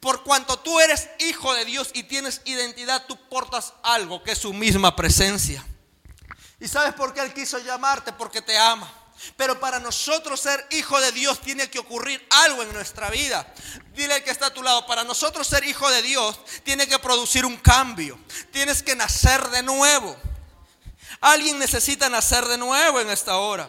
Por 0.00 0.22
cuanto 0.24 0.58
tú 0.58 0.80
eres 0.80 1.08
hijo 1.18 1.54
de 1.54 1.66
Dios 1.66 1.90
y 1.92 2.04
tienes 2.04 2.40
identidad, 2.46 3.04
tú 3.06 3.16
portas 3.28 3.74
algo 3.82 4.22
que 4.22 4.32
es 4.32 4.38
su 4.38 4.52
misma 4.54 4.96
presencia. 4.96 5.64
¿Y 6.58 6.68
sabes 6.68 6.94
por 6.94 7.12
qué 7.12 7.20
Él 7.20 7.34
quiso 7.34 7.58
llamarte? 7.58 8.12
Porque 8.12 8.40
te 8.40 8.56
ama. 8.58 8.90
Pero 9.36 9.60
para 9.60 9.78
nosotros 9.78 10.40
ser 10.40 10.66
hijo 10.70 10.98
de 11.00 11.12
Dios 11.12 11.40
tiene 11.40 11.68
que 11.68 11.78
ocurrir 11.78 12.26
algo 12.30 12.62
en 12.62 12.72
nuestra 12.72 13.10
vida. 13.10 13.46
Dile 13.94 14.14
al 14.14 14.24
que 14.24 14.30
está 14.30 14.46
a 14.46 14.54
tu 14.54 14.62
lado, 14.62 14.86
para 14.86 15.04
nosotros 15.04 15.46
ser 15.46 15.64
hijo 15.64 15.90
de 15.90 16.00
Dios 16.00 16.38
tiene 16.64 16.86
que 16.86 16.98
producir 16.98 17.44
un 17.44 17.58
cambio. 17.58 18.18
Tienes 18.50 18.82
que 18.82 18.96
nacer 18.96 19.48
de 19.50 19.62
nuevo. 19.62 20.16
Alguien 21.20 21.58
necesita 21.58 22.08
nacer 22.08 22.46
de 22.46 22.56
nuevo 22.56 23.00
en 23.00 23.10
esta 23.10 23.36
hora. 23.36 23.68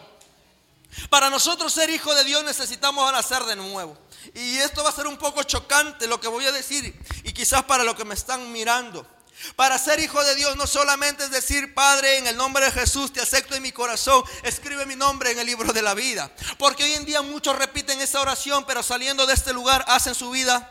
Para 1.10 1.28
nosotros 1.28 1.72
ser 1.72 1.90
hijo 1.90 2.14
de 2.14 2.24
Dios 2.24 2.44
necesitamos 2.44 3.10
nacer 3.12 3.44
de 3.44 3.56
nuevo. 3.56 3.98
Y 4.34 4.58
esto 4.58 4.82
va 4.82 4.90
a 4.90 4.94
ser 4.94 5.06
un 5.06 5.16
poco 5.16 5.42
chocante 5.42 6.06
lo 6.06 6.20
que 6.20 6.28
voy 6.28 6.46
a 6.46 6.52
decir 6.52 6.94
y 7.24 7.32
quizás 7.32 7.64
para 7.64 7.84
los 7.84 7.94
que 7.94 8.04
me 8.04 8.14
están 8.14 8.52
mirando. 8.52 9.06
Para 9.56 9.78
ser 9.78 9.98
hijo 9.98 10.22
de 10.22 10.34
Dios 10.34 10.56
no 10.56 10.66
solamente 10.66 11.24
es 11.24 11.30
decir, 11.30 11.74
Padre, 11.74 12.18
en 12.18 12.26
el 12.26 12.36
nombre 12.36 12.64
de 12.64 12.70
Jesús 12.70 13.12
te 13.12 13.20
acepto 13.20 13.54
en 13.54 13.62
mi 13.62 13.72
corazón, 13.72 14.22
escribe 14.42 14.86
mi 14.86 14.94
nombre 14.94 15.32
en 15.32 15.38
el 15.38 15.46
libro 15.46 15.72
de 15.72 15.82
la 15.82 15.94
vida. 15.94 16.30
Porque 16.58 16.84
hoy 16.84 16.92
en 16.92 17.04
día 17.04 17.22
muchos 17.22 17.56
repiten 17.56 18.00
esa 18.00 18.20
oración, 18.20 18.64
pero 18.66 18.82
saliendo 18.82 19.26
de 19.26 19.34
este 19.34 19.52
lugar 19.52 19.84
hacen 19.88 20.14
su 20.14 20.30
vida 20.30 20.70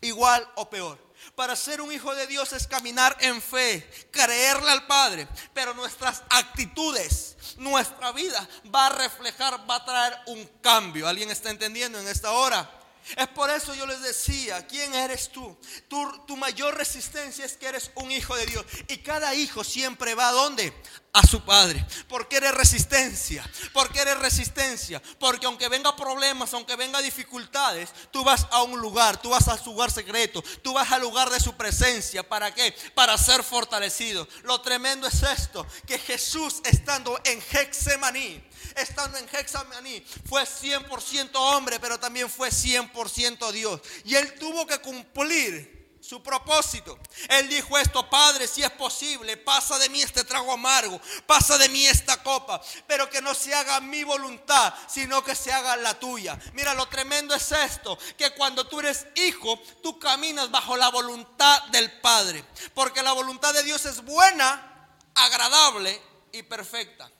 igual 0.00 0.48
o 0.54 0.70
peor. 0.70 1.07
Para 1.38 1.54
ser 1.54 1.80
un 1.80 1.92
hijo 1.92 2.12
de 2.16 2.26
Dios 2.26 2.52
es 2.52 2.66
caminar 2.66 3.16
en 3.20 3.40
fe, 3.40 3.88
creerle 4.10 4.72
al 4.72 4.88
Padre, 4.88 5.28
pero 5.54 5.72
nuestras 5.72 6.24
actitudes, 6.30 7.36
nuestra 7.58 8.10
vida 8.10 8.44
va 8.74 8.86
a 8.86 8.88
reflejar, 8.88 9.60
va 9.70 9.76
a 9.76 9.84
traer 9.84 10.18
un 10.26 10.44
cambio. 10.60 11.06
¿Alguien 11.06 11.30
está 11.30 11.52
entendiendo 11.52 12.00
en 12.00 12.08
esta 12.08 12.32
hora? 12.32 12.68
Es 13.16 13.28
por 13.28 13.50
eso 13.50 13.74
yo 13.74 13.86
les 13.86 14.02
decía, 14.02 14.66
¿quién 14.66 14.94
eres 14.94 15.30
tú? 15.30 15.56
tú? 15.88 16.24
Tu 16.26 16.36
mayor 16.36 16.76
resistencia 16.76 17.44
es 17.44 17.56
que 17.56 17.66
eres 17.66 17.90
un 17.94 18.10
hijo 18.10 18.36
de 18.36 18.46
Dios. 18.46 18.64
Y 18.88 18.98
cada 18.98 19.34
hijo 19.34 19.64
siempre 19.64 20.14
va 20.14 20.28
a 20.28 20.32
dónde? 20.32 20.72
A 21.12 21.26
su 21.26 21.44
padre. 21.44 21.84
Porque 22.08 22.36
eres 22.36 22.52
resistencia. 22.54 23.48
Porque 23.72 24.00
eres 24.00 24.18
resistencia. 24.18 25.02
Porque 25.18 25.46
aunque 25.46 25.68
venga 25.68 25.96
problemas, 25.96 26.52
aunque 26.54 26.76
venga 26.76 27.00
dificultades, 27.00 27.90
tú 28.10 28.24
vas 28.24 28.46
a 28.50 28.62
un 28.62 28.78
lugar, 28.80 29.20
tú 29.20 29.30
vas 29.30 29.48
a 29.48 29.56
su 29.56 29.70
lugar 29.70 29.90
secreto, 29.90 30.42
tú 30.62 30.72
vas 30.72 30.90
al 30.92 31.02
lugar 31.02 31.30
de 31.30 31.40
su 31.40 31.54
presencia. 31.56 32.28
¿Para 32.28 32.52
qué? 32.54 32.74
Para 32.94 33.16
ser 33.16 33.42
fortalecido. 33.42 34.28
Lo 34.42 34.60
tremendo 34.60 35.06
es 35.06 35.22
esto, 35.22 35.66
que 35.86 35.98
Jesús 35.98 36.60
estando 36.64 37.18
en 37.24 37.42
Hexemaní, 37.50 38.42
estando 38.76 39.18
en 39.18 39.28
Hexamaní, 39.30 40.04
fue 40.28 40.42
100% 40.42 41.30
hombre, 41.34 41.80
pero 41.80 41.98
también 41.98 42.30
fue 42.30 42.50
100% 42.50 43.50
Dios. 43.52 43.80
Y 44.04 44.14
él 44.14 44.34
tuvo 44.38 44.66
que 44.66 44.78
cumplir 44.78 45.78
su 46.00 46.22
propósito. 46.22 46.98
Él 47.28 47.48
dijo 47.48 47.76
esto, 47.78 48.08
Padre, 48.08 48.46
si 48.46 48.62
es 48.62 48.70
posible, 48.70 49.36
pasa 49.36 49.78
de 49.78 49.88
mí 49.88 50.00
este 50.00 50.24
trago 50.24 50.52
amargo, 50.52 51.00
pasa 51.26 51.58
de 51.58 51.68
mí 51.68 51.86
esta 51.86 52.22
copa, 52.22 52.62
pero 52.86 53.10
que 53.10 53.20
no 53.20 53.34
se 53.34 53.54
haga 53.54 53.80
mi 53.80 54.04
voluntad, 54.04 54.72
sino 54.88 55.22
que 55.22 55.34
se 55.34 55.52
haga 55.52 55.76
la 55.76 55.98
tuya. 55.98 56.38
Mira, 56.54 56.72
lo 56.74 56.88
tremendo 56.88 57.34
es 57.34 57.52
esto, 57.52 57.98
que 58.16 58.30
cuando 58.30 58.66
tú 58.66 58.80
eres 58.80 59.06
hijo, 59.16 59.60
tú 59.82 59.98
caminas 59.98 60.50
bajo 60.50 60.76
la 60.76 60.88
voluntad 60.88 61.62
del 61.64 62.00
Padre, 62.00 62.44
porque 62.72 63.02
la 63.02 63.12
voluntad 63.12 63.52
de 63.52 63.64
Dios 63.64 63.84
es 63.84 64.02
buena, 64.02 64.96
agradable 65.14 66.00
y 66.32 66.42
perfecta. 66.42 67.10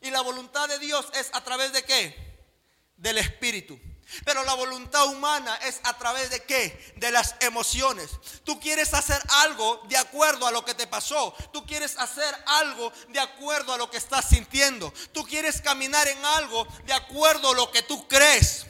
Y 0.00 0.10
la 0.10 0.20
voluntad 0.20 0.68
de 0.68 0.78
Dios 0.78 1.06
es 1.14 1.30
a 1.32 1.42
través 1.42 1.72
de 1.72 1.84
qué? 1.84 2.16
Del 2.96 3.18
Espíritu. 3.18 3.78
Pero 4.24 4.44
la 4.44 4.54
voluntad 4.54 5.06
humana 5.06 5.56
es 5.64 5.80
a 5.82 5.98
través 5.98 6.30
de 6.30 6.42
qué? 6.44 6.94
De 6.96 7.10
las 7.10 7.34
emociones. 7.40 8.10
Tú 8.44 8.60
quieres 8.60 8.94
hacer 8.94 9.20
algo 9.28 9.82
de 9.88 9.96
acuerdo 9.96 10.46
a 10.46 10.52
lo 10.52 10.64
que 10.64 10.74
te 10.74 10.86
pasó. 10.86 11.34
Tú 11.52 11.66
quieres 11.66 11.98
hacer 11.98 12.32
algo 12.46 12.92
de 13.08 13.18
acuerdo 13.18 13.72
a 13.72 13.78
lo 13.78 13.90
que 13.90 13.96
estás 13.96 14.28
sintiendo. 14.28 14.92
Tú 15.12 15.24
quieres 15.24 15.60
caminar 15.60 16.06
en 16.06 16.24
algo 16.24 16.66
de 16.84 16.92
acuerdo 16.92 17.50
a 17.50 17.54
lo 17.54 17.72
que 17.72 17.82
tú 17.82 18.06
crees. 18.06 18.66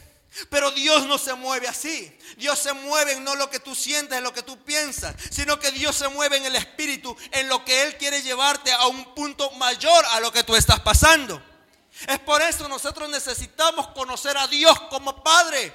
Pero 0.50 0.70
Dios 0.70 1.06
no 1.06 1.18
se 1.18 1.34
mueve 1.34 1.68
así. 1.68 2.16
Dios 2.36 2.58
se 2.58 2.72
mueve 2.72 3.12
en 3.12 3.24
no 3.24 3.34
lo 3.34 3.48
que 3.48 3.60
tú 3.60 3.74
sientes, 3.74 4.18
en 4.18 4.24
lo 4.24 4.32
que 4.32 4.42
tú 4.42 4.62
piensas, 4.64 5.14
sino 5.30 5.58
que 5.58 5.72
Dios 5.72 5.96
se 5.96 6.08
mueve 6.08 6.36
en 6.36 6.44
el 6.44 6.56
espíritu, 6.56 7.16
en 7.32 7.48
lo 7.48 7.64
que 7.64 7.82
Él 7.82 7.96
quiere 7.96 8.22
llevarte 8.22 8.72
a 8.72 8.86
un 8.86 9.14
punto 9.14 9.50
mayor 9.52 10.04
a 10.10 10.20
lo 10.20 10.32
que 10.32 10.44
tú 10.44 10.54
estás 10.54 10.80
pasando. 10.80 11.42
Es 12.06 12.18
por 12.20 12.42
eso 12.42 12.68
nosotros 12.68 13.08
necesitamos 13.08 13.88
conocer 13.88 14.36
a 14.36 14.46
Dios 14.46 14.78
como 14.90 15.22
Padre, 15.22 15.74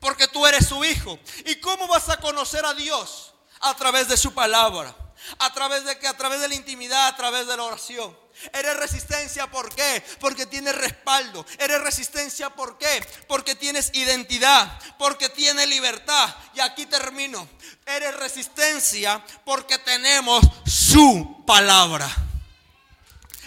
porque 0.00 0.26
tú 0.28 0.46
eres 0.46 0.66
su 0.66 0.82
Hijo. 0.84 1.18
¿Y 1.44 1.56
cómo 1.56 1.86
vas 1.86 2.08
a 2.08 2.18
conocer 2.18 2.64
a 2.64 2.74
Dios? 2.74 3.34
A 3.60 3.74
través 3.74 4.08
de 4.08 4.16
su 4.16 4.32
palabra. 4.32 4.94
A 5.38 5.52
través 5.52 5.84
de 5.84 5.98
que 5.98 6.06
a 6.06 6.16
través 6.16 6.40
de 6.40 6.48
la 6.48 6.54
intimidad, 6.54 7.08
a 7.08 7.16
través 7.16 7.46
de 7.46 7.56
la 7.56 7.64
oración. 7.64 8.16
Eres 8.52 8.76
resistencia, 8.76 9.50
¿por 9.50 9.74
qué? 9.74 10.02
Porque 10.20 10.46
tienes 10.46 10.74
respaldo. 10.76 11.44
Eres 11.58 11.80
resistencia, 11.80 12.50
¿por 12.50 12.78
qué? 12.78 13.04
Porque 13.26 13.54
tienes 13.54 13.90
identidad, 13.94 14.78
porque 14.96 15.28
tienes 15.28 15.68
libertad. 15.68 16.34
Y 16.54 16.60
aquí 16.60 16.86
termino. 16.86 17.48
Eres 17.84 18.14
resistencia 18.16 19.24
porque 19.44 19.78
tenemos 19.78 20.44
su 20.66 21.44
palabra. 21.46 22.08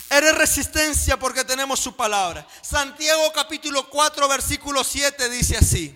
Eres 0.09 0.35
resistencia 0.35 1.17
porque 1.17 1.45
tenemos 1.45 1.79
su 1.79 1.95
palabra. 1.95 2.45
Santiago 2.61 3.31
capítulo 3.33 3.89
4 3.89 4.27
versículo 4.27 4.83
7 4.83 5.29
dice 5.29 5.57
así. 5.57 5.95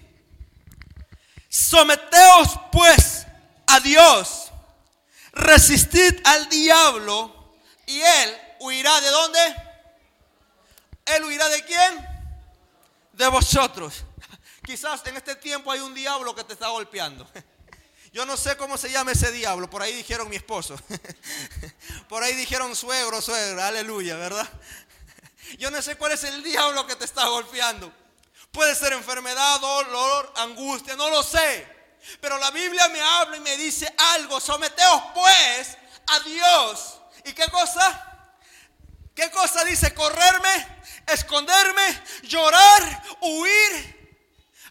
Someteos 1.50 2.48
pues 2.72 3.28
a 3.68 3.82
Dios. 3.82 4.52
Resistid 5.36 6.21
al 6.24 6.48
diablo 6.50 7.54
y 7.86 8.02
él 8.02 8.38
huirá 8.62 9.02
de 9.02 9.10
dónde? 9.10 9.56
Él 11.06 11.24
huirá 11.26 11.48
de 11.50 11.63
quién? 11.65 12.08
De 13.12 13.28
vosotros. 13.28 14.06
Quizás 14.65 15.06
en 15.06 15.17
este 15.17 15.36
tiempo 15.36 15.71
hay 15.71 15.82
un 15.82 15.93
diablo 15.93 16.34
que 16.34 16.43
te 16.45 16.54
está 16.54 16.69
golpeando. 16.69 17.30
Yo 18.13 18.26
no 18.26 18.38
sé 18.38 18.56
cómo 18.56 18.78
se 18.78 18.89
llama 18.89 19.12
ese 19.12 19.30
diablo. 19.34 19.69
Por 19.69 19.82
ahí 19.82 19.93
dijeron 19.93 20.30
mi 20.30 20.38
esposo. 20.38 20.80
Por 22.08 22.24
ahí 22.24 22.34
dijeron 22.34 22.74
suegro, 22.74 23.21
suegra. 23.21 23.67
Aleluya, 23.67 24.15
¿verdad? 24.15 24.50
Yo 25.60 25.69
no 25.69 25.82
sé 25.82 25.98
cuál 25.98 26.13
es 26.13 26.24
el 26.24 26.41
diablo 26.41 26.88
que 26.88 26.95
te 26.95 27.04
está 27.04 27.28
golpeando. 27.28 27.91
Puede 28.54 28.74
ser 28.74 28.93
enfermedad, 28.93 29.60
dolor, 29.60 30.34
angustia, 30.38 30.95
no 30.95 31.10
lo 31.10 31.21
sé. 31.21 31.75
Pero 32.22 32.38
la 32.38 32.52
Biblia 32.52 32.88
me 32.89 33.02
habla 33.02 33.38
y 33.38 33.41
me 33.41 33.58
dice 33.58 33.94
algo. 34.15 34.39
Someteos 34.39 35.04
pues 35.13 35.78
a 36.08 36.20
Dios. 36.22 37.00
¿Y 37.26 37.34
qué 37.34 37.48
cosa? 37.48 38.12
¿Qué 39.15 39.32
cosa 39.32 39.63
dice? 39.63 39.94
Correrme, 39.94 40.82
esconderme, 41.08 42.04
llorar, 42.24 43.04
huir 43.22 43.96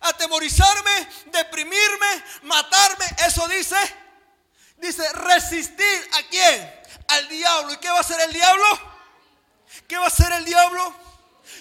atemorizarme, 0.04 1.08
deprimirme, 1.26 2.24
matarme. 2.42 3.04
Eso 3.26 3.46
dice, 3.48 3.76
dice 4.76 5.12
resistir 5.12 6.10
a 6.12 6.22
quién? 6.28 6.84
Al 7.08 7.28
diablo. 7.28 7.72
¿Y 7.72 7.76
qué 7.78 7.88
va 7.90 7.98
a 7.98 8.00
hacer 8.00 8.20
el 8.20 8.32
diablo? 8.32 8.66
¿Qué 9.88 9.96
va 9.96 10.04
a 10.04 10.08
hacer 10.08 10.32
el 10.32 10.44
diablo? 10.44 10.94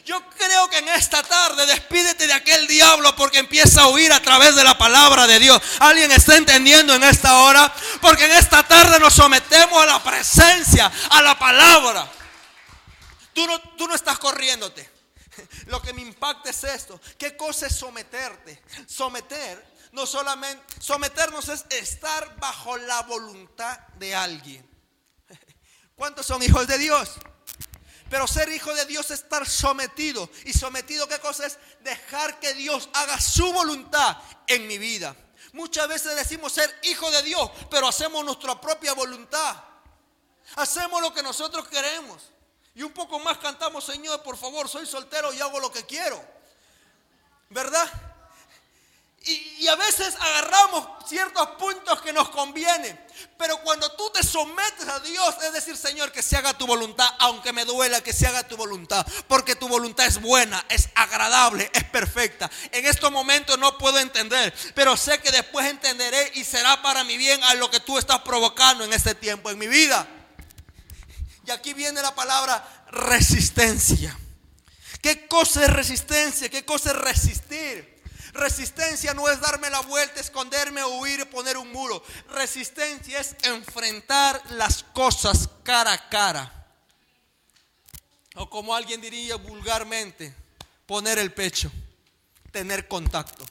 Yo 0.05 0.21
creo 0.31 0.69
que 0.69 0.79
en 0.79 0.89
esta 0.89 1.23
tarde 1.23 1.65
despídete 1.65 2.27
de 2.27 2.33
aquel 2.33 2.67
diablo 2.67 3.15
porque 3.15 3.39
empieza 3.39 3.83
a 3.83 3.87
huir 3.87 4.11
a 4.11 4.21
través 4.21 4.53
de 4.55 4.63
la 4.63 4.77
palabra 4.77 5.25
de 5.27 5.39
Dios. 5.39 5.61
¿Alguien 5.79 6.11
está 6.11 6.35
entendiendo 6.35 6.93
en 6.93 7.03
esta 7.03 7.37
hora? 7.43 7.73
Porque 8.01 8.25
en 8.25 8.31
esta 8.31 8.63
tarde 8.67 8.99
nos 8.99 9.13
sometemos 9.13 9.81
a 9.81 9.85
la 9.85 10.03
presencia, 10.03 10.91
a 11.09 11.21
la 11.21 11.39
palabra. 11.39 12.11
Tú 13.33 13.47
no, 13.47 13.59
tú 13.77 13.87
no 13.87 13.95
estás 13.95 14.19
corriéndote. 14.19 14.89
Lo 15.67 15.81
que 15.81 15.93
me 15.93 16.01
impacta 16.01 16.49
es 16.49 16.63
esto. 16.65 16.99
¿Qué 17.17 17.37
cosa 17.37 17.67
es 17.67 17.75
someterte? 17.75 18.61
Someter, 18.85 19.65
no 19.93 20.05
solamente, 20.05 20.63
someternos 20.79 21.47
es 21.47 21.65
estar 21.69 22.37
bajo 22.39 22.75
la 22.77 23.01
voluntad 23.03 23.79
de 23.97 24.13
alguien. 24.13 24.69
¿Cuántos 25.95 26.25
son 26.25 26.43
hijos 26.43 26.67
de 26.67 26.77
Dios? 26.77 27.11
Pero 28.09 28.27
ser 28.27 28.49
hijo 28.49 28.73
de 28.73 28.85
Dios 28.85 29.05
es 29.11 29.21
estar 29.21 29.47
sometido. 29.47 30.29
¿Y 30.45 30.53
sometido 30.53 31.07
qué 31.07 31.19
cosa 31.19 31.45
es? 31.45 31.57
Dejar 31.81 32.39
que 32.39 32.53
Dios 32.53 32.89
haga 32.93 33.19
su 33.19 33.51
voluntad 33.51 34.17
en 34.47 34.67
mi 34.67 34.77
vida. 34.77 35.15
Muchas 35.53 35.87
veces 35.87 36.15
decimos 36.15 36.53
ser 36.53 36.73
hijo 36.83 37.09
de 37.11 37.21
Dios, 37.23 37.49
pero 37.69 37.87
hacemos 37.87 38.23
nuestra 38.25 38.59
propia 38.59 38.93
voluntad. 38.93 39.55
Hacemos 40.55 41.01
lo 41.01 41.13
que 41.13 41.23
nosotros 41.23 41.67
queremos. 41.67 42.23
Y 42.75 42.81
un 42.81 42.91
poco 42.91 43.19
más 43.19 43.37
cantamos, 43.37 43.83
Señor, 43.83 44.23
por 44.23 44.35
favor, 44.35 44.67
soy 44.67 44.85
soltero 44.85 45.31
y 45.31 45.41
hago 45.41 45.59
lo 45.59 45.71
que 45.71 45.85
quiero. 45.85 46.23
¿Verdad? 47.49 47.87
Y, 49.25 49.67
a 49.67 49.75
veces 49.77 50.15
agarramos 50.19 50.85
ciertos 51.07 51.47
puntos 51.51 52.01
que 52.01 52.11
nos 52.11 52.27
convienen. 52.29 52.99
Pero 53.37 53.57
cuando 53.61 53.89
tú 53.93 54.09
te 54.09 54.21
sometes 54.21 54.87
a 54.87 54.99
Dios, 54.99 55.35
es 55.43 55.53
decir, 55.53 55.77
Señor, 55.77 56.11
que 56.11 56.21
se 56.21 56.35
haga 56.35 56.57
tu 56.57 56.67
voluntad, 56.67 57.07
aunque 57.19 57.53
me 57.53 57.63
duela 57.63 58.01
que 58.01 58.11
se 58.11 58.27
haga 58.27 58.45
tu 58.45 58.57
voluntad. 58.57 59.07
Porque 59.27 59.55
tu 59.55 59.69
voluntad 59.69 60.05
es 60.05 60.19
buena, 60.19 60.65
es 60.67 60.89
agradable, 60.95 61.71
es 61.73 61.85
perfecta. 61.85 62.51
En 62.71 62.85
estos 62.85 63.11
momentos 63.11 63.57
no 63.57 63.77
puedo 63.77 63.97
entender, 63.99 64.53
pero 64.75 64.97
sé 64.97 65.21
que 65.21 65.31
después 65.31 65.67
entenderé 65.67 66.31
y 66.35 66.43
será 66.43 66.81
para 66.81 67.05
mi 67.05 67.15
bien 67.15 67.41
a 67.45 67.53
lo 67.53 67.71
que 67.71 67.79
tú 67.79 67.97
estás 67.97 68.19
provocando 68.23 68.83
en 68.83 68.91
este 68.91 69.15
tiempo, 69.15 69.49
en 69.49 69.57
mi 69.57 69.67
vida. 69.67 70.05
Y 71.47 71.51
aquí 71.51 71.73
viene 71.73 72.01
la 72.01 72.13
palabra 72.13 72.85
resistencia. 72.91 74.17
¿Qué 75.01 75.27
cosa 75.27 75.63
es 75.63 75.69
resistencia? 75.69 76.49
¿Qué 76.49 76.65
cosa 76.65 76.91
es 76.91 76.97
resistir? 76.97 77.92
Resistencia 78.33 79.13
no 79.13 79.29
es 79.29 79.39
darme 79.39 79.69
la 79.69 79.81
vuelta, 79.81 80.19
esconderme, 80.19 80.83
huir 80.83 81.29
poner 81.29 81.55
un 81.55 81.71
muro. 81.71 82.03
Resistencia 82.29 83.19
es 83.19 83.35
enfrentar 83.43 84.41
las 84.51 84.83
cosas 84.83 85.47
cara 85.63 85.93
a 85.93 86.09
cara. 86.09 86.67
O 88.35 88.49
como 88.49 88.75
alguien 88.75 88.99
diría 88.99 89.35
vulgarmente, 89.35 90.33
poner 90.87 91.19
el 91.19 91.31
pecho, 91.31 91.71
tener 92.51 92.87
contacto. 92.87 93.45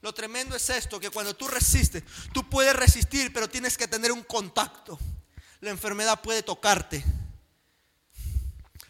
Lo 0.00 0.12
tremendo 0.12 0.56
es 0.56 0.68
esto, 0.68 0.98
que 0.98 1.10
cuando 1.10 1.34
tú 1.34 1.46
resistes, 1.46 2.02
tú 2.32 2.50
puedes 2.50 2.74
resistir, 2.74 3.32
pero 3.32 3.48
tienes 3.48 3.78
que 3.78 3.86
tener 3.86 4.10
un 4.10 4.24
contacto. 4.24 4.98
La 5.60 5.70
enfermedad 5.70 6.20
puede 6.20 6.42
tocarte. 6.42 7.04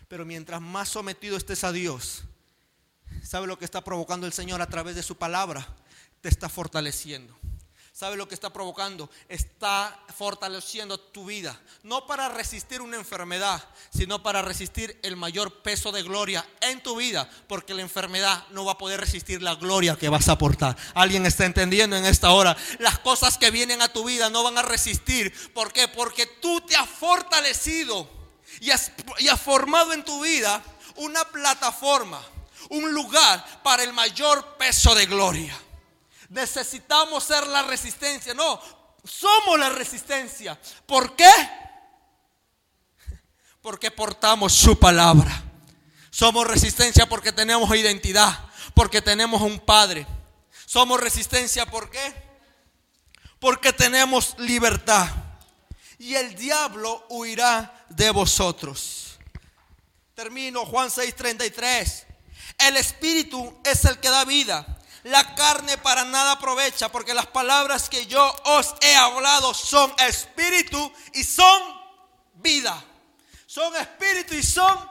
Pero 0.09 0.25
mientras 0.25 0.61
más 0.63 0.89
sometido 0.89 1.37
estés 1.37 1.65
a 1.65 1.71
Dios, 1.71 2.25
¿Sabe 3.25 3.47
lo 3.47 3.59
que 3.59 3.65
está 3.65 3.83
provocando 3.83 4.27
el 4.27 4.35
Señor 4.35 4.61
a 4.61 4.69
través 4.69 4.95
de 4.95 5.03
su 5.03 5.17
palabra? 5.17 5.67
Te 6.21 6.29
está 6.29 6.51
fortaleciendo. 6.51 7.35
¿Sabe 7.91 8.17
lo 8.17 8.29
que 8.29 8.35
está 8.35 8.53
provocando? 8.53 9.09
Está 9.29 9.99
fortaleciendo 10.15 11.01
tu 11.01 11.25
vida. 11.25 11.59
No 11.85 12.07
para 12.07 12.29
resistir 12.29 12.83
una 12.83 12.97
enfermedad, 12.97 13.65
sino 13.97 14.23
para 14.23 14.43
resistir 14.43 14.99
el 15.03 15.17
mayor 15.17 15.63
peso 15.63 15.91
de 15.91 16.03
gloria 16.03 16.45
en 16.61 16.83
tu 16.83 16.97
vida. 16.97 17.31
Porque 17.49 17.73
la 17.73 17.81
enfermedad 17.81 18.45
no 18.51 18.67
va 18.67 18.73
a 18.73 18.79
poder 18.79 19.01
resistir 19.01 19.41
la 19.41 19.55
gloria 19.55 19.97
que 19.97 20.11
vas 20.11 20.29
a 20.29 20.33
aportar. 20.33 20.77
¿Alguien 20.93 21.25
está 21.25 21.47
entendiendo 21.47 21.97
en 21.97 22.05
esta 22.05 22.33
hora? 22.33 22.57
Las 22.79 22.99
cosas 22.99 23.39
que 23.39 23.51
vienen 23.51 23.81
a 23.81 23.93
tu 23.93 24.05
vida 24.05 24.29
no 24.29 24.43
van 24.43 24.59
a 24.59 24.63
resistir. 24.63 25.33
¿Por 25.55 25.73
qué? 25.73 25.89
Porque 25.89 26.27
tú 26.27 26.61
te 26.61 26.77
has 26.77 26.89
fortalecido 26.89 28.07
y 28.61 28.71
has, 28.71 28.93
y 29.19 29.29
has 29.29 29.41
formado 29.41 29.95
en 29.95 30.05
tu 30.05 30.21
vida 30.21 30.63
una 30.97 31.25
plataforma 31.25 32.21
un 32.71 32.93
lugar 32.93 33.63
para 33.63 33.83
el 33.83 33.93
mayor 33.93 34.57
peso 34.57 34.95
de 34.95 35.07
gloria. 35.07 35.57
Necesitamos 36.29 37.25
ser 37.25 37.47
la 37.47 37.63
resistencia. 37.63 38.35
No, 38.35 38.61
somos 39.05 39.59
la 39.59 39.69
resistencia. 39.69 40.59
¿Por 40.87 41.15
qué? 41.15 41.31
Porque 43.61 43.91
portamos 43.91 44.53
su 44.53 44.79
palabra. 44.79 45.43
Somos 46.11 46.47
resistencia 46.47 47.07
porque 47.07 47.33
tenemos 47.33 47.75
identidad, 47.75 48.47
porque 48.75 49.03
tenemos 49.03 49.43
un 49.43 49.59
Padre. 49.59 50.07
Somos 50.65 51.01
resistencia 51.01 51.67
¿por 51.67 51.91
qué? 51.91 52.15
Porque 53.39 53.73
tenemos 53.73 54.35
libertad. 54.39 55.09
Y 55.99 56.15
el 56.15 56.35
diablo 56.35 57.07
huirá 57.11 57.87
de 57.89 58.11
vosotros. 58.11 59.19
Termino 60.15 60.65
Juan 60.65 60.91
6:33. 60.91 62.04
El 62.65 62.79
espíritu 62.79 63.61
es 63.63 63.85
el 63.85 64.01
que 64.01 64.09
da 64.09 64.25
vida. 64.25 64.67
La 65.03 65.35
carne 65.35 65.77
para 65.77 66.03
nada 66.05 66.33
aprovecha 66.33 66.91
porque 66.91 67.13
las 67.13 67.27
palabras 67.27 67.91
que 67.91 68.07
yo 68.07 68.35
os 68.45 68.75
he 68.81 68.97
hablado 68.97 69.53
son 69.53 69.95
espíritu 69.99 70.91
y 71.13 71.25
son 71.25 71.63
vida. 72.37 72.83
Son 73.47 73.77
espíritu 73.77 74.35
y 74.35 74.43
son 74.43 74.91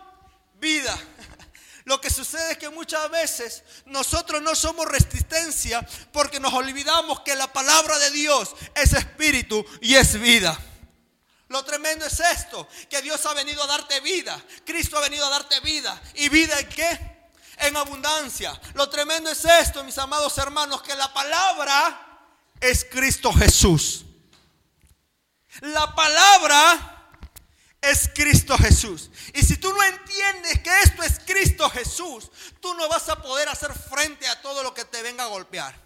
vida. 0.59 0.95
Lo 1.85 1.99
que 1.99 2.11
sucede 2.11 2.51
es 2.51 2.57
que 2.59 2.69
muchas 2.69 3.09
veces 3.09 3.63
nosotros 3.87 4.39
no 4.43 4.53
somos 4.53 4.85
resistencia 4.85 5.83
porque 6.11 6.39
nos 6.39 6.53
olvidamos 6.53 7.21
que 7.21 7.35
la 7.35 7.51
palabra 7.51 7.97
de 7.97 8.11
Dios 8.11 8.55
es 8.75 8.93
espíritu 8.93 9.65
y 9.81 9.95
es 9.95 10.21
vida. 10.21 10.55
Lo 11.47 11.65
tremendo 11.65 12.05
es 12.05 12.19
esto, 12.19 12.67
que 12.87 13.01
Dios 13.01 13.25
ha 13.25 13.33
venido 13.33 13.63
a 13.63 13.67
darte 13.67 13.99
vida. 14.01 14.39
Cristo 14.63 14.95
ha 14.99 15.01
venido 15.01 15.25
a 15.25 15.29
darte 15.31 15.59
vida. 15.61 15.99
¿Y 16.13 16.29
vida 16.29 16.59
en 16.59 16.69
qué? 16.69 17.12
En 17.57 17.75
abundancia. 17.77 18.59
Lo 18.73 18.89
tremendo 18.89 19.29
es 19.29 19.43
esto, 19.45 19.83
mis 19.83 19.97
amados 19.97 20.37
hermanos, 20.37 20.81
que 20.81 20.95
la 20.95 21.13
palabra 21.13 22.29
es 22.59 22.85
Cristo 22.85 23.31
Jesús. 23.33 24.05
La 25.61 25.93
palabra 25.93 26.93
es 27.81 28.09
Cristo 28.15 28.57
Jesús. 28.57 29.09
Y 29.33 29.43
si 29.43 29.57
tú 29.57 29.71
no 29.73 29.83
entiendes 29.83 30.59
que 30.61 30.81
esto 30.81 31.03
es 31.03 31.19
Cristo 31.25 31.69
Jesús, 31.69 32.31
tú 32.59 32.73
no 32.75 32.87
vas 32.87 33.09
a 33.09 33.21
poder 33.21 33.49
hacer 33.49 33.73
frente 33.73 34.27
a 34.27 34.41
todo 34.41 34.63
lo 34.63 34.73
que 34.73 34.85
te 34.85 35.01
venga 35.03 35.25
a 35.25 35.27
golpear. 35.27 35.82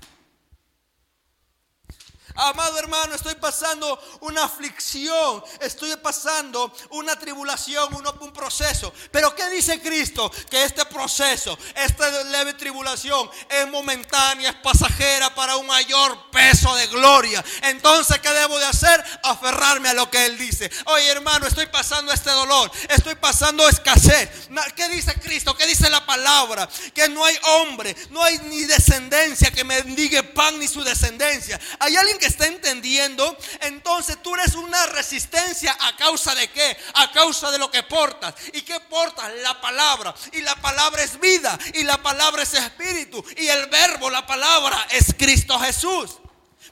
Amado 2.38 2.78
hermano, 2.78 3.16
estoy 3.16 3.34
pasando 3.34 4.00
una 4.22 4.44
aflicción, 4.44 5.44
estoy 5.60 5.96
pasando 5.96 6.72
una 6.92 7.18
tribulación, 7.18 7.92
un, 7.96 8.32
proceso. 8.32 8.94
Pero 9.12 9.34
¿qué 9.34 9.50
dice 9.50 9.82
Cristo? 9.82 10.32
Que 10.48 10.64
este 10.64 10.86
proceso, 10.86 11.58
esta 11.74 12.24
leve 12.26 12.54
tribulación 12.54 13.28
es 13.50 13.68
momentánea, 13.70 14.52
es 14.52 14.56
pasajera 14.58 15.34
para 15.34 15.56
un 15.56 15.66
mayor 15.66 16.30
peso 16.30 16.76
de 16.76 16.86
gloria. 16.88 17.44
Entonces, 17.64 18.20
¿qué 18.20 18.30
debo 18.30 18.60
de 18.60 18.66
hacer? 18.66 19.04
Aferrarme 19.24 19.90
a 19.90 19.94
lo 19.96 20.12
que 20.12 20.28
Él 20.28 20.38
dice. 20.38 20.70
Oye 20.86 21.10
hermano, 21.10 21.48
estoy 21.48 21.66
pasando 21.66 22.12
este 22.14 22.30
dolor, 22.30 22.70
estoy 22.90 23.16
pasando 23.16 23.68
escasez. 23.68 24.30
¿Qué 24.76 24.88
dice 24.90 25.16
Cristo? 25.16 25.58
¿Qué 25.58 25.66
dice 25.66 25.90
la 25.90 26.06
palabra? 26.06 26.70
Que 26.94 27.10
no 27.10 27.26
hay 27.26 27.36
hombre, 27.44 27.96
no 28.12 28.22
hay 28.22 28.38
ni 28.40 28.64
descendencia 28.66 29.50
que 29.50 29.64
mendigue 29.64 30.22
pan 30.22 30.60
ni 30.60 30.68
su 30.68 30.84
descendencia. 30.84 31.60
Hay 31.80 31.96
alguien 31.96 32.20
que 32.20 32.27
está 32.28 32.46
entendiendo, 32.48 33.38
entonces 33.62 34.22
tú 34.22 34.36
eres 34.36 34.56
una 34.56 34.86
resistencia 34.88 35.76
a 35.80 35.96
causa 35.96 36.36
de 36.36 36.50
qué? 36.50 36.78
A 36.94 37.12
causa 37.12 37.52
de 37.52 37.58
lo 37.58 37.72
que 37.72 37.84
portas. 37.84 38.36
¿Y 38.54 38.62
qué 38.62 38.80
portas? 38.82 39.32
La 39.42 39.60
palabra. 39.60 40.14
Y 40.34 40.42
la 40.42 40.56
palabra 40.58 41.04
es 41.04 41.20
vida. 41.20 41.58
Y 41.74 41.84
la 41.84 42.02
palabra 42.02 42.44
es 42.44 42.54
espíritu. 42.54 43.24
Y 43.36 43.48
el 43.48 43.68
verbo, 43.68 44.10
la 44.10 44.26
palabra, 44.26 44.88
es 44.92 45.16
Cristo 45.18 45.58
Jesús. 45.60 46.18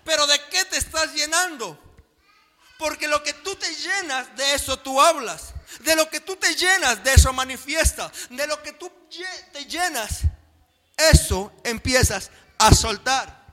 Pero 0.04 0.28
¿de 0.28 0.39
qué 0.52 0.65
te 0.65 0.78
estás 0.78 1.13
llenando? 1.13 1.82
Porque 2.78 3.08
lo 3.08 3.24
que 3.24 3.34
tú 3.34 3.56
te 3.56 3.74
llenas, 3.74 4.36
de 4.36 4.54
eso 4.54 4.78
tú 4.78 5.02
hablas. 5.02 5.54
De 5.80 5.96
lo 5.96 6.10
que 6.10 6.20
tú 6.20 6.36
te 6.36 6.54
llenas, 6.56 7.04
de 7.04 7.13
eso 7.13 7.34
manifiesta. 7.34 8.12
De 8.30 8.46
lo 8.48 8.62
que 8.62 8.74
tú 8.74 8.91
te 9.52 9.65
llenas, 9.65 10.22
eso 10.98 11.52
empiezas 11.63 12.32
a 12.58 12.74
soltar. 12.74 13.44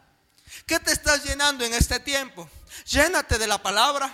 ¿Qué 0.66 0.79
te 0.81 0.92
estás 0.92 1.25
llenando 1.25 1.64
en 1.64 1.75
este 1.75 2.01
tiempo? 2.01 2.48
Llénate 2.87 3.38
de 3.38 3.46
la 3.46 3.62
palabra, 3.62 4.12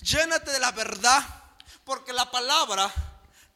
llénate 0.00 0.50
de 0.50 0.60
la 0.60 0.72
verdad, 0.72 1.24
porque 1.84 2.12
la 2.12 2.30
palabra 2.30 2.92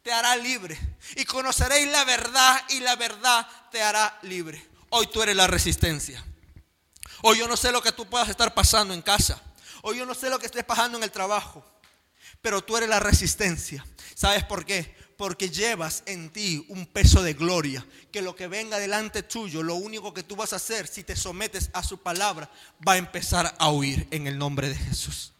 te 0.02 0.12
hará 0.12 0.36
libre. 0.36 0.78
Y 1.16 1.24
conoceréis 1.24 1.88
la 1.88 2.04
verdad 2.04 2.62
y 2.70 2.80
la 2.80 2.96
verdad 2.96 3.46
te 3.70 3.82
hará 3.82 4.18
libre. 4.22 4.66
Hoy 4.90 5.06
tú 5.06 5.22
eres 5.22 5.36
la 5.36 5.46
resistencia. 5.46 6.24
Hoy 7.22 7.38
yo 7.38 7.48
no 7.48 7.56
sé 7.56 7.70
lo 7.70 7.82
que 7.82 7.92
tú 7.92 8.08
puedas 8.08 8.28
estar 8.28 8.52
pasando 8.52 8.94
en 8.94 9.02
casa. 9.02 9.40
Hoy 9.82 9.98
yo 9.98 10.06
no 10.06 10.14
sé 10.14 10.28
lo 10.28 10.38
que 10.38 10.46
estés 10.46 10.64
pasando 10.64 10.98
en 10.98 11.04
el 11.04 11.12
trabajo. 11.12 11.64
Pero 12.40 12.62
tú 12.62 12.76
eres 12.76 12.88
la 12.88 13.00
resistencia. 13.00 13.86
¿Sabes 14.14 14.44
por 14.44 14.64
qué? 14.64 14.96
Porque 15.22 15.50
llevas 15.50 16.02
en 16.06 16.30
ti 16.30 16.66
un 16.68 16.84
peso 16.84 17.22
de 17.22 17.34
gloria, 17.34 17.86
que 18.10 18.22
lo 18.22 18.34
que 18.34 18.48
venga 18.48 18.80
delante 18.80 19.22
tuyo, 19.22 19.62
lo 19.62 19.76
único 19.76 20.12
que 20.12 20.24
tú 20.24 20.34
vas 20.34 20.52
a 20.52 20.56
hacer 20.56 20.88
si 20.88 21.04
te 21.04 21.14
sometes 21.14 21.70
a 21.74 21.84
su 21.84 21.98
palabra, 21.98 22.50
va 22.84 22.94
a 22.94 22.96
empezar 22.96 23.54
a 23.56 23.70
huir 23.70 24.08
en 24.10 24.26
el 24.26 24.36
nombre 24.36 24.68
de 24.68 24.74
Jesús. 24.74 25.31